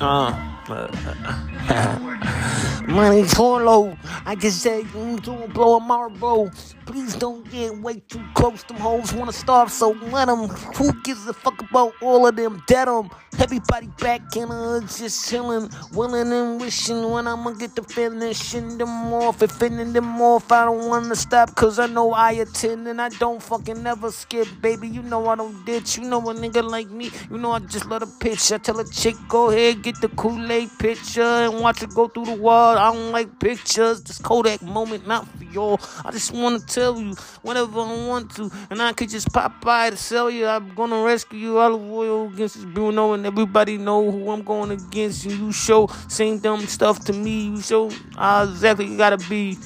Uh. 0.00 0.52
money 2.88 3.24
too 3.24 3.42
low. 3.42 3.96
I 4.24 4.34
can 4.34 4.50
say, 4.50 4.82
mm, 4.82 5.52
blow 5.52 5.76
a 5.76 5.80
marble. 5.80 6.50
Please 6.86 7.16
don't 7.16 7.48
get 7.50 7.76
way 7.78 8.00
too 8.08 8.22
close. 8.34 8.62
Them 8.62 8.76
hoes 8.78 9.12
wanna 9.12 9.32
starve, 9.32 9.70
so 9.70 9.90
let 10.12 10.26
them. 10.26 10.48
Who 10.76 10.92
gives 11.02 11.26
a 11.26 11.32
fuck 11.32 11.60
about 11.68 11.92
all 12.00 12.26
of 12.26 12.36
them? 12.36 12.62
Dead 12.66 12.86
them. 12.88 13.10
Everybody 13.38 13.88
back 13.98 14.34
in 14.34 14.48
the 14.48 14.54
hood 14.54 14.88
just 14.88 15.28
chilling, 15.28 15.68
willing 15.92 16.32
and 16.32 16.58
wishing 16.58 17.10
when 17.10 17.26
I'ma 17.26 17.50
get 17.50 17.76
the 17.76 17.82
finishing 17.82 18.78
them 18.78 19.12
off 19.12 19.42
finishing 19.58 19.92
them 19.92 20.20
off. 20.22 20.50
I 20.50 20.64
don't 20.64 20.88
wanna 20.88 21.14
stop 21.14 21.54
cause 21.54 21.78
I 21.78 21.86
know 21.86 22.12
I 22.12 22.32
attend 22.32 22.88
and 22.88 23.00
I 23.00 23.10
don't 23.10 23.42
fucking 23.42 23.82
never 23.82 24.10
skip, 24.10 24.48
baby. 24.62 24.88
You 24.88 25.02
know 25.02 25.26
I 25.28 25.34
don't 25.34 25.64
ditch. 25.66 25.98
You 25.98 26.04
know 26.04 26.20
a 26.30 26.34
nigga 26.34 26.62
like 26.62 26.88
me. 26.88 27.10
You 27.30 27.36
know 27.36 27.52
I 27.52 27.58
just 27.58 27.86
let 27.86 28.02
a 28.02 28.06
pitch. 28.06 28.52
I 28.52 28.58
tell 28.58 28.80
a 28.80 28.88
chick, 28.88 29.16
go 29.28 29.50
ahead, 29.50 29.82
get 29.82 30.00
the 30.00 30.08
Kool-Aid 30.08 30.70
picture 30.78 31.22
and 31.22 31.60
watch 31.60 31.82
it 31.82 31.90
go 31.94 32.08
through 32.08 32.26
the 32.26 32.36
wall. 32.36 32.78
I 32.78 32.92
don't 32.92 33.12
like 33.12 33.38
pictures. 33.38 34.02
This 34.02 34.18
Kodak 34.18 34.62
moment, 34.62 35.06
not 35.06 35.28
for 35.36 35.44
y'all. 35.44 35.80
I 36.04 36.10
just 36.10 36.32
wanna 36.32 36.60
tell 36.76 37.00
you 37.00 37.14
whenever 37.40 37.80
I 37.80 38.06
want 38.06 38.34
to, 38.36 38.50
and 38.68 38.82
I 38.82 38.92
could 38.92 39.08
just 39.08 39.32
pop 39.32 39.60
by 39.62 39.90
to 39.90 39.96
sell 39.96 40.28
you. 40.28 40.46
I'm 40.46 40.74
gonna 40.74 41.02
rescue 41.02 41.38
you. 41.38 41.58
Olive 41.58 41.90
Oyl 41.90 42.26
against 42.26 42.66
Bruno, 42.74 43.14
and 43.14 43.24
everybody 43.24 43.78
know 43.78 44.10
who 44.10 44.30
I'm 44.30 44.42
going 44.42 44.70
against. 44.70 45.24
And 45.24 45.38
you 45.38 45.52
show 45.52 45.88
same 46.08 46.38
dumb 46.38 46.66
stuff 46.66 47.04
to 47.06 47.12
me. 47.12 47.48
You 47.48 47.60
show 47.62 47.90
how 48.16 48.44
exactly 48.44 48.86
you 48.86 48.98
gotta 48.98 49.16
be. 49.28 49.56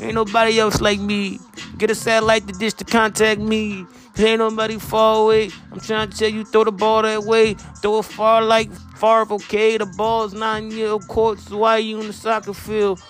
Ain't 0.00 0.14
nobody 0.14 0.58
else 0.58 0.80
like 0.80 1.00
me. 1.00 1.38
Get 1.78 1.90
a 1.90 1.94
satellite 1.94 2.46
to 2.48 2.52
dish 2.52 2.74
to 2.74 2.84
contact 2.84 3.40
me. 3.40 3.86
Ain't 4.18 4.40
nobody 4.40 4.78
far 4.78 5.24
away. 5.24 5.50
I'm 5.70 5.80
trying 5.80 6.10
to 6.10 6.16
tell 6.16 6.28
you, 6.28 6.44
throw 6.44 6.64
the 6.64 6.72
ball 6.72 7.02
that 7.02 7.22
way. 7.22 7.54
Throw 7.80 8.00
it 8.00 8.04
far 8.04 8.42
like 8.42 8.70
far, 8.96 9.26
okay? 9.30 9.78
The 9.78 9.86
ball's 9.86 10.34
nine 10.34 10.70
year 10.70 10.98
courts. 10.98 11.48
Why 11.50 11.78
you 11.78 12.00
in 12.00 12.08
the 12.08 12.12
soccer 12.12 12.52
field? 12.52 13.00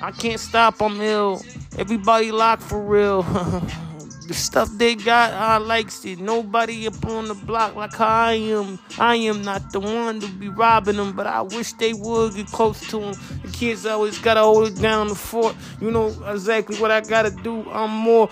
I 0.00 0.12
can't 0.12 0.38
stop, 0.38 0.80
I'm 0.80 1.00
ill. 1.00 1.42
Everybody 1.76 2.30
locked 2.30 2.62
for 2.62 2.80
real. 2.80 3.22
the 4.28 4.34
stuff 4.34 4.68
they 4.76 4.94
got, 4.94 5.32
I 5.32 5.56
likes 5.56 6.04
it. 6.04 6.20
Nobody 6.20 6.86
up 6.86 7.04
on 7.06 7.28
the 7.28 7.34
block 7.34 7.74
like 7.74 8.00
I 8.00 8.34
am. 8.34 8.78
I 8.98 9.16
am 9.16 9.42
not 9.42 9.72
the 9.72 9.80
one 9.80 10.20
to 10.20 10.28
be 10.28 10.48
robbing 10.48 10.96
them, 10.96 11.16
but 11.16 11.26
I 11.26 11.42
wish 11.42 11.72
they 11.74 11.94
would 11.94 12.34
get 12.34 12.46
close 12.46 12.80
to 12.90 13.00
them. 13.00 13.14
The 13.42 13.48
kids 13.52 13.86
always 13.86 14.18
gotta 14.18 14.40
hold 14.40 14.68
it 14.68 14.80
down 14.80 15.08
the 15.08 15.14
fort. 15.16 15.56
You 15.80 15.90
know 15.90 16.14
exactly 16.26 16.76
what 16.76 16.90
I 16.90 17.00
gotta 17.00 17.30
do. 17.30 17.68
I'm 17.70 17.90
more, 17.90 18.28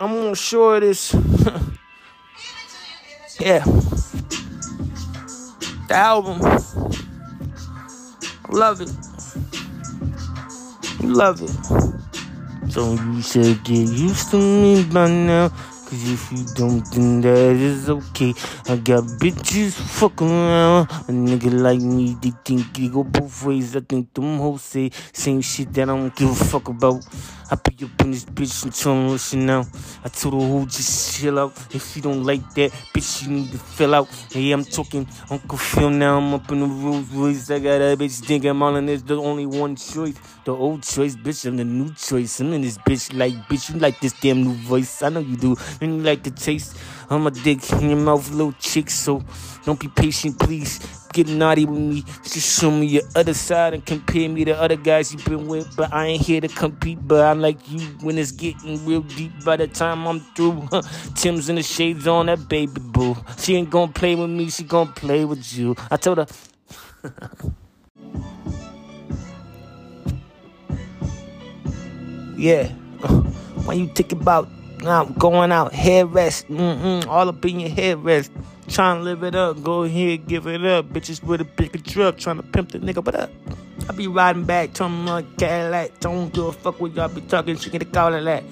I'm 0.00 0.10
more 0.10 0.36
sure 0.36 0.76
of 0.76 0.82
this. 0.82 1.12
yeah. 3.40 3.64
The 5.88 5.94
album. 5.94 6.40
Love 8.50 8.80
it. 8.80 9.13
Love 11.06 11.42
it. 11.42 11.50
So 12.70 12.94
you 12.94 13.22
should 13.22 13.62
get 13.64 13.88
used 13.88 14.30
to 14.30 14.38
me 14.38 14.84
by 14.84 15.08
now. 15.08 15.52
Cause 15.94 16.10
if 16.10 16.32
you 16.32 16.44
don't, 16.56 16.82
then 16.90 17.20
that 17.20 17.54
is 17.54 17.88
okay. 17.88 18.34
I 18.66 18.74
got 18.78 19.04
bitches 19.22 19.74
fuck 19.74 20.20
around. 20.20 20.90
A 20.90 21.12
nigga 21.12 21.52
like 21.52 21.78
me, 21.80 22.16
they 22.20 22.32
think 22.44 22.74
they 22.74 22.88
go 22.88 23.04
both 23.04 23.44
ways. 23.44 23.76
I 23.76 23.80
think 23.80 24.12
them 24.12 24.38
hoes 24.38 24.62
say 24.62 24.90
same 25.12 25.40
shit 25.40 25.72
that 25.74 25.82
I 25.82 25.94
don't 25.94 26.12
give 26.16 26.30
a 26.30 26.34
fuck 26.34 26.66
about. 26.66 27.04
I 27.50 27.56
put 27.56 27.80
up 27.82 28.00
in 28.00 28.10
this 28.10 28.24
bitch 28.24 28.64
and 28.64 28.74
tell 28.74 28.94
her 28.94 29.08
listen 29.10 29.46
now. 29.46 29.66
I 30.02 30.08
told 30.08 30.34
her 30.34 30.40
who 30.40 30.66
just 30.66 31.14
chill 31.14 31.38
out. 31.38 31.52
If 31.72 31.92
she 31.92 32.00
don't 32.00 32.24
like 32.24 32.42
that, 32.54 32.72
bitch, 32.92 33.22
you 33.22 33.30
need 33.30 33.52
to 33.52 33.58
fill 33.58 33.94
out. 33.94 34.08
Hey, 34.32 34.50
I'm 34.50 34.64
talking 34.64 35.06
Uncle 35.30 35.58
Phil 35.58 35.90
now. 35.90 36.18
I'm 36.18 36.34
up 36.34 36.50
in 36.50 36.60
the 36.60 36.66
Rolls 36.66 37.08
Royce. 37.10 37.50
I 37.50 37.58
got 37.58 37.82
a 37.82 37.96
bitch 37.96 38.24
thinking 38.24 38.50
I'm 38.50 38.62
on 38.62 38.86
this. 38.86 39.02
The 39.02 39.16
only 39.20 39.46
one 39.46 39.76
choice. 39.76 40.16
The 40.44 40.52
old 40.52 40.82
choice, 40.82 41.16
bitch. 41.16 41.46
I'm 41.46 41.56
the 41.56 41.64
new 41.64 41.92
choice. 41.94 42.40
I'm 42.40 42.52
in 42.54 42.62
this 42.62 42.78
bitch 42.78 43.16
like, 43.16 43.34
bitch, 43.48 43.72
you 43.72 43.78
like 43.78 44.00
this 44.00 44.14
damn 44.20 44.42
new 44.42 44.54
voice. 44.54 45.02
I 45.02 45.10
know 45.10 45.20
you 45.20 45.36
do. 45.36 45.56
And 45.84 45.98
you 45.98 46.02
like 46.02 46.22
the 46.22 46.30
taste. 46.30 46.78
I'm 47.10 47.26
a 47.26 47.30
dick 47.30 47.70
in 47.72 47.90
your 47.90 47.98
mouth, 47.98 48.30
little 48.30 48.54
chick. 48.54 48.88
So 48.88 49.22
don't 49.66 49.78
be 49.78 49.88
patient, 49.88 50.38
please. 50.40 50.80
Get 51.12 51.28
naughty 51.28 51.66
with 51.66 51.78
me. 51.78 52.02
Just 52.22 52.58
show 52.58 52.70
me 52.70 52.86
your 52.86 53.02
other 53.14 53.34
side 53.34 53.74
and 53.74 53.84
compare 53.84 54.26
me 54.30 54.46
to 54.46 54.58
other 54.58 54.76
guys 54.76 55.12
you've 55.12 55.26
been 55.26 55.46
with. 55.46 55.76
But 55.76 55.92
I 55.92 56.06
ain't 56.06 56.22
here 56.22 56.40
to 56.40 56.48
compete. 56.48 57.06
But 57.06 57.20
I 57.20 57.34
like 57.34 57.58
you 57.70 57.80
when 58.00 58.16
it's 58.16 58.32
getting 58.32 58.84
real 58.86 59.02
deep. 59.02 59.32
By 59.44 59.56
the 59.56 59.66
time 59.68 60.08
I'm 60.08 60.20
through, 60.20 60.68
Tim's 61.14 61.50
in 61.50 61.56
the 61.56 61.62
shades 61.62 62.06
on 62.06 62.26
that 62.26 62.48
baby 62.48 62.80
boo. 62.80 63.14
She 63.38 63.56
ain't 63.56 63.68
gonna 63.68 63.92
play 63.92 64.14
with 64.14 64.30
me. 64.30 64.48
She 64.48 64.64
gonna 64.64 64.90
play 64.90 65.26
with 65.26 65.52
you. 65.54 65.76
I 65.90 65.98
told 65.98 66.16
her. 66.16 66.26
yeah. 72.38 72.68
When 73.66 73.78
you 73.78 73.88
think 73.88 74.12
about 74.12 74.48
now 74.84 75.04
going 75.04 75.50
out, 75.50 75.72
head 75.72 76.12
rest, 76.12 76.48
mm-mm, 76.48 77.06
all 77.06 77.28
up 77.28 77.44
in 77.44 77.60
your 77.60 77.70
head 77.70 78.04
rest. 78.04 78.30
Trying 78.68 78.98
to 78.98 79.04
live 79.04 79.22
it 79.22 79.34
up, 79.34 79.62
go 79.62 79.82
ahead, 79.82 80.26
give 80.26 80.46
it 80.46 80.64
up. 80.64 80.86
Bitches 80.86 81.22
with 81.22 81.40
a 81.40 81.44
bigger 81.44 81.78
truck, 81.78 82.16
trying 82.16 82.36
to 82.36 82.42
pimp 82.42 82.72
the 82.72 82.78
nigga, 82.78 83.02
but 83.02 83.14
up? 83.14 83.30
I 83.88 83.92
be 83.92 84.06
riding 84.06 84.44
back, 84.44 84.72
telling 84.72 85.04
like 85.04 85.36
Cadillac, 85.36 86.00
don't 86.00 86.32
give 86.32 86.44
a 86.44 86.52
fuck 86.52 86.80
what 86.80 86.94
y'all 86.94 87.08
be 87.08 87.20
talking, 87.22 87.56
she 87.56 87.70
get 87.70 87.92
call 87.92 88.12
that. 88.12 88.44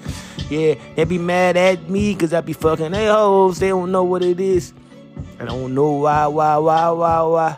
Yeah, 0.49 0.75
they 0.95 1.05
be 1.05 1.17
mad 1.17 1.57
at 1.57 1.89
me, 1.89 2.13
cause 2.15 2.33
I 2.33 2.41
be 2.41 2.53
fucking 2.53 2.91
they 2.91 3.07
hoes, 3.07 3.59
they 3.59 3.69
don't 3.69 3.91
know 3.91 4.03
what 4.03 4.21
it 4.21 4.39
is. 4.39 4.73
I 5.39 5.45
don't 5.45 5.73
know 5.73 5.91
why, 5.93 6.27
why, 6.27 6.57
why, 6.57 6.89
why, 6.89 7.21
why. 7.21 7.57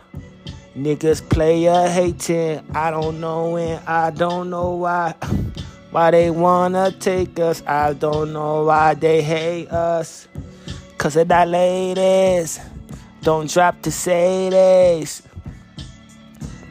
Niggas 0.77 1.27
play 1.29 1.65
a 1.65 1.89
hating, 1.89 2.65
I 2.73 2.91
don't 2.91 3.19
know 3.19 3.57
and 3.57 3.85
I 3.87 4.11
don't 4.11 4.49
know 4.49 4.71
why. 4.71 5.15
Why 5.95 6.11
they 6.11 6.29
wanna 6.29 6.91
take 6.91 7.39
us, 7.39 7.63
I 7.65 7.93
don't 7.93 8.33
know 8.33 8.65
why 8.65 8.95
they 8.95 9.21
hate 9.21 9.69
us. 9.71 10.27
Cause 10.97 11.15
of 11.15 11.29
that 11.29 11.47
ladies. 11.47 12.59
Don't 13.21 13.49
drop 13.49 13.81
the 13.81 13.91
Sadies. 13.91 15.21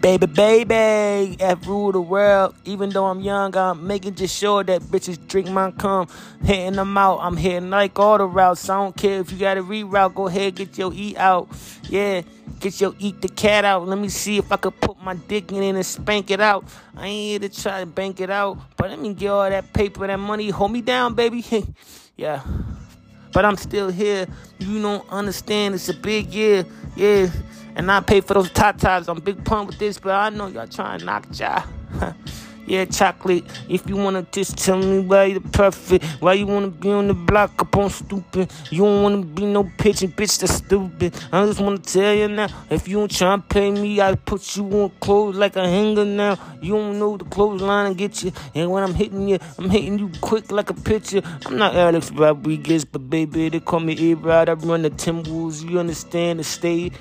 Baby, 0.05 0.27
baby, 0.27 1.35
F 1.40 1.67
rule 1.67 1.90
the 1.90 1.99
world. 1.99 2.55
Even 2.67 2.90
though 2.90 3.07
I'm 3.07 3.21
young, 3.21 3.57
I'm 3.57 3.87
making 3.87 4.17
just 4.17 4.37
sure 4.37 4.62
that 4.62 4.83
bitches 4.83 5.17
drink 5.29 5.49
my 5.49 5.71
cum. 5.71 6.09
Hitting 6.45 6.75
them 6.75 6.99
out, 6.99 7.21
I'm 7.23 7.38
hitting 7.38 7.71
like 7.71 7.99
all 7.99 8.19
the 8.19 8.27
routes. 8.27 8.69
I 8.69 8.75
don't 8.83 8.95
care 8.95 9.21
if 9.21 9.33
you 9.33 9.38
got 9.38 9.57
a 9.57 9.62
reroute, 9.62 10.14
go 10.14 10.27
ahead, 10.29 10.57
get 10.57 10.77
your 10.77 10.93
eat 10.93 11.17
out. 11.17 11.49
Yeah, 11.85 12.21
get 12.61 12.83
your 12.83 12.95
eat 12.99 13.23
the 13.23 13.29
cat 13.29 13.64
out. 13.64 13.88
Let 13.88 13.99
me 13.99 14.11
see 14.11 14.37
if 14.37 14.53
I 14.53 14.59
could 14.59 14.79
put 14.79 15.03
my 15.03 15.14
dick 15.14 15.51
in 15.53 15.62
it 15.62 15.75
and 15.75 15.87
spank 15.87 16.31
it 16.31 16.38
out. 16.43 16.67
I 16.95 17.07
ain't 17.07 17.43
here 17.43 17.49
to 17.49 17.62
try 17.62 17.81
to 17.81 17.87
bank 17.87 18.21
it 18.21 18.29
out, 18.29 18.59
but 18.77 18.90
let 18.90 18.99
me 18.99 19.14
get 19.14 19.29
all 19.29 19.49
that 19.49 19.73
paper, 19.73 20.07
that 20.07 20.19
money. 20.19 20.51
Hold 20.51 20.71
me 20.71 20.83
down, 20.83 21.14
baby. 21.14 21.43
yeah. 22.19 22.43
But 23.33 23.47
I'm 23.47 23.57
still 23.57 23.88
here. 23.88 24.27
You 24.59 24.83
don't 24.83 25.09
understand. 25.11 25.75
It's 25.75 25.88
a 25.88 25.95
big 25.95 26.35
year. 26.35 26.67
Yeah. 26.95 27.31
And 27.77 27.91
I 27.91 28.01
pay 28.01 28.21
for 28.21 28.35
those 28.35 28.51
tatas. 28.51 29.09
I'm 29.09 29.21
big 29.21 29.45
pun 29.45 29.67
with 29.67 29.79
this, 29.79 29.99
but 29.99 30.13
I 30.13 30.31
know 30.31 30.47
y'all 30.47 30.67
trying 30.67 31.01
to 31.01 31.05
knock 31.05 31.27
y'all. 31.33 31.65
yeah, 32.67 32.85
chocolate. 32.85 33.45
If 33.69 33.89
you 33.89 33.97
wanna 33.97 34.27
just 34.31 34.59
tell 34.59 34.79
me 34.79 35.01
why 35.01 35.25
you 35.25 35.41
the 35.41 35.49
perfect, 35.49 36.05
why 36.21 36.35
you 36.35 36.47
wanna 36.47 36.69
be 36.69 36.91
on 36.91 37.09
the 37.09 37.15
block 37.15 37.61
up 37.61 37.77
on 37.77 37.91
stupid. 37.91 38.51
You 38.71 38.85
don't 38.85 39.03
wanna 39.03 39.23
be 39.23 39.45
no 39.47 39.65
pitching 39.79 40.13
bitch 40.13 40.39
that's 40.39 40.55
stupid. 40.55 41.15
I 41.33 41.45
just 41.47 41.61
wanna 41.61 41.79
tell 41.79 42.15
you 42.15 42.29
now, 42.29 42.49
if 42.71 42.87
you 42.89 42.99
don't 42.99 43.11
try 43.11 43.37
to 43.37 43.43
pay 43.43 43.71
me, 43.71 44.01
I 44.01 44.15
put 44.15 44.57
you 44.57 44.65
on 44.83 44.93
clothes 45.01 45.37
like 45.37 45.57
a 45.57 45.67
hanger 45.67 46.05
now. 46.05 46.39
You 46.63 46.75
don't 46.75 46.99
know 46.99 47.17
the 47.17 47.25
clothesline 47.25 47.87
and 47.87 47.97
get 47.97 48.23
you. 48.23 48.33
And 48.55 48.71
when 48.71 48.83
I'm 48.83 48.95
hitting 48.95 49.29
you, 49.29 49.39
I'm 49.59 49.69
hitting 49.69 49.99
you 49.99 50.11
quick 50.21 50.51
like 50.51 50.71
a 50.71 50.75
pitcher. 50.75 51.23
I'm 51.47 51.59
not 51.59 51.75
Alex 51.75 52.11
Rodriguez, 52.13 52.85
but 52.85 53.11
baby, 53.11 53.49
they 53.49 53.61
call 53.61 53.81
me 53.81 54.13
A-Rod. 54.13 54.49
I 54.49 54.53
run 54.53 54.83
the 54.83 54.91
Timberwolves, 54.91 55.69
you 55.69 55.79
understand 55.79 56.39
the 56.39 56.45
state 56.45 56.93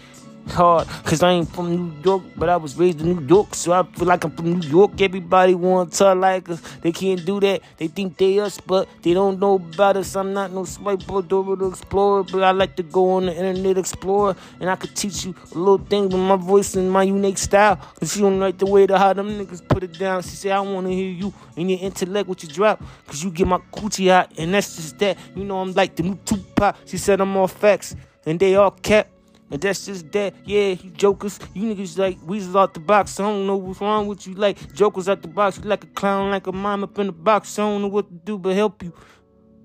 hard 0.48 0.88
because 1.04 1.24
I 1.24 1.32
ain't 1.32 1.50
from 1.50 1.70
New 1.72 2.02
York, 2.04 2.24
but 2.36 2.50
I 2.50 2.58
was 2.58 2.76
raised 2.78 3.02
in 3.02 3.16
New 3.16 3.28
York, 3.28 3.56
so 3.56 3.72
I 3.72 3.84
feel 3.84 4.08
like 4.08 4.24
I'm 4.24 4.32
from 4.32 4.60
New 4.60 4.68
York. 4.68 5.00
Everybody 5.02 5.56
want 5.56 5.92
to 5.92 5.98
talk 5.98 6.18
like 6.18 6.50
us. 6.50 6.62
They 6.82 6.92
can't 6.92 7.26
do 7.26 7.40
that. 7.40 7.62
They 7.78 7.88
think 7.88 8.18
they 8.18 8.40
us, 8.40 8.60
but 8.60 8.88
they 9.02 9.14
don't 9.14 9.40
know 9.40 9.56
about 9.56 9.98
us. 9.98 10.16
I'm 10.16 10.34
not 10.34 10.52
no 10.52 10.66
swipe 10.66 11.10
or 11.10 11.22
Dora 11.22 11.68
Explorer, 11.68 12.24
but 12.24 12.44
I 12.44 12.52
like 12.52 12.76
to 12.78 12.84
go 12.84 13.12
on 13.12 13.26
the 13.28 13.36
Internet 13.36 13.78
Explorer 13.78 14.36
and 14.60 14.70
I 14.70 14.76
could 14.76 14.96
teach 14.96 15.26
you 15.26 15.36
a 15.54 15.58
little 15.58 15.78
thing 15.78 16.06
with 16.06 16.22
my 16.22 16.36
voice 16.36 16.76
and 16.76 16.92
my 16.92 17.04
unique 17.04 17.38
style. 17.38 17.76
Cause 18.00 18.14
she 18.14 18.22
don't 18.22 18.40
like 18.40 18.58
the 18.58 18.66
way 18.66 18.88
to 18.88 18.98
how 18.98 19.14
them 19.14 19.30
niggas 19.30 19.68
put 19.68 19.84
it 19.84 19.98
down. 19.98 20.22
She 20.24 20.30
say, 20.30 20.52
I 20.52 20.60
want 20.60 20.88
to 20.88 20.94
hear 20.94 21.10
you 21.10 21.34
and 21.58 21.70
your 21.70 21.80
intellect 21.80 22.28
with 22.28 22.44
your 22.44 22.52
drop, 22.52 22.84
cause 23.08 23.24
you 23.24 23.32
get 23.32 23.48
my 23.48 23.60
coochie 23.72 24.10
hot, 24.10 24.32
and 24.38 24.54
that's 24.54 24.76
just 24.76 24.98
that. 25.00 25.18
You 25.36 25.44
know, 25.44 25.60
I'm 25.60 25.74
like 25.74 25.96
the 25.96 26.04
new 26.04 26.16
Tupac. 26.26 26.76
She 26.86 26.98
said 26.98 27.22
I'm 27.22 27.36
all 27.38 27.48
facts, 27.48 27.96
and 28.26 28.40
they 28.40 28.56
all 28.56 28.72
kept. 28.72 29.13
And 29.54 29.62
that's 29.62 29.86
just 29.86 30.12
that. 30.14 30.34
Yeah, 30.46 30.70
you 30.70 30.90
jokers. 30.90 31.40
You 31.54 31.76
niggas 31.76 31.96
like 31.96 32.18
weasels 32.26 32.56
out 32.56 32.74
the 32.74 32.80
box. 32.80 33.20
I 33.20 33.24
don't 33.26 33.46
know 33.46 33.56
what's 33.56 33.80
wrong 33.80 34.08
with 34.08 34.26
you. 34.26 34.34
Like 34.34 34.74
jokers 34.74 35.08
out 35.08 35.22
the 35.22 35.28
box. 35.28 35.60
You 35.60 35.66
like 35.66 35.84
a 35.84 35.88
clown, 35.88 36.32
like 36.32 36.48
a 36.48 36.52
mom 36.52 36.84
up 36.84 36.98
in 36.98 37.06
the 37.06 37.14
box. 37.14 37.60
I 37.60 37.62
don't 37.62 37.84
know 37.84 37.88
what 37.88 38.08
to 38.08 38.14
do 38.16 38.40
but 38.40 38.56
help 38.56 38.82
you. 38.82 38.92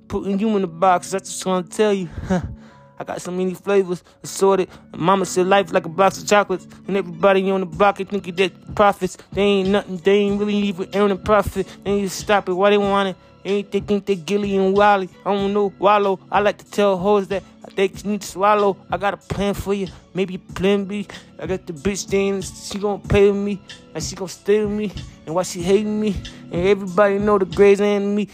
Putting 0.07 0.38
you 0.38 0.55
in 0.57 0.61
the 0.61 0.68
box. 0.68 1.11
That's 1.11 1.31
just 1.31 1.42
gonna 1.42 1.66
tell 1.66 1.94
you. 1.94 2.11
I 2.98 3.05
got 3.05 3.22
so 3.22 3.31
many 3.31 3.55
flavors, 3.55 4.05
assorted. 4.22 4.68
Mama 4.94 5.24
said 5.24 5.46
life 5.46 5.72
like 5.72 5.87
a 5.87 5.88
box 5.88 6.20
of 6.20 6.29
chocolates, 6.29 6.66
and 6.87 6.94
everybody 6.94 7.51
on 7.51 7.61
the 7.61 7.66
block 7.66 7.98
it 8.01 8.11
think 8.11 8.37
that 8.37 8.74
profits. 8.74 9.16
They 9.33 9.40
ain't 9.40 9.70
nothing, 9.70 9.96
they 9.98 10.16
ain't 10.18 10.38
really 10.38 10.57
even 10.57 10.90
earning 10.94 11.22
profit. 11.22 11.66
They 11.85 11.94
need 11.94 12.03
to 12.03 12.11
stop 12.11 12.46
it. 12.48 12.53
Why 12.53 12.70
they 12.70 12.79
want 12.79 13.11
it? 13.11 13.16
Ain't 13.44 13.70
they 13.70 13.81
think 13.81 14.05
they 14.05 14.16
Gillie 14.16 14.57
and 14.57 14.77
Wallo? 14.77 15.07
I 15.24 15.33
don't 15.33 15.55
know, 15.55 15.72
Wallo. 15.79 16.20
I 16.31 16.40
like 16.40 16.59
to 16.59 16.70
tell 16.70 16.98
hoes 16.98 17.29
that 17.29 17.42
they 17.78 17.86
need 18.04 18.22
to 18.22 18.26
swallow. 18.26 18.76
I 18.90 18.96
got 18.96 19.14
a 19.14 19.16
plan 19.16 19.54
for 19.54 19.72
you, 19.72 19.86
maybe 20.12 20.36
plan 20.36 20.84
B. 20.84 21.06
I 21.38 21.46
got 21.46 21.64
the 21.64 21.72
bitch 21.72 22.08
thing, 22.08 22.42
she 22.42 22.76
gonna 22.76 22.98
pay 22.98 23.30
with 23.30 23.40
me, 23.40 23.62
and 23.94 24.02
she 24.02 24.16
gonna 24.16 24.28
stay 24.28 24.64
with 24.64 24.74
me, 24.74 24.90
and 25.24 25.32
why 25.32 25.44
she 25.44 25.62
hating 25.62 26.00
me, 26.00 26.16
and 26.50 26.66
everybody 26.66 27.20
know 27.20 27.38
the 27.38 27.44
Grey's 27.44 27.80
enemy. 27.80 28.30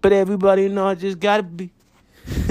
But 0.00 0.12
everybody 0.12 0.68
know 0.68 0.86
I 0.86 0.94
just 0.94 1.18
gotta 1.18 1.42
be. 1.42 1.72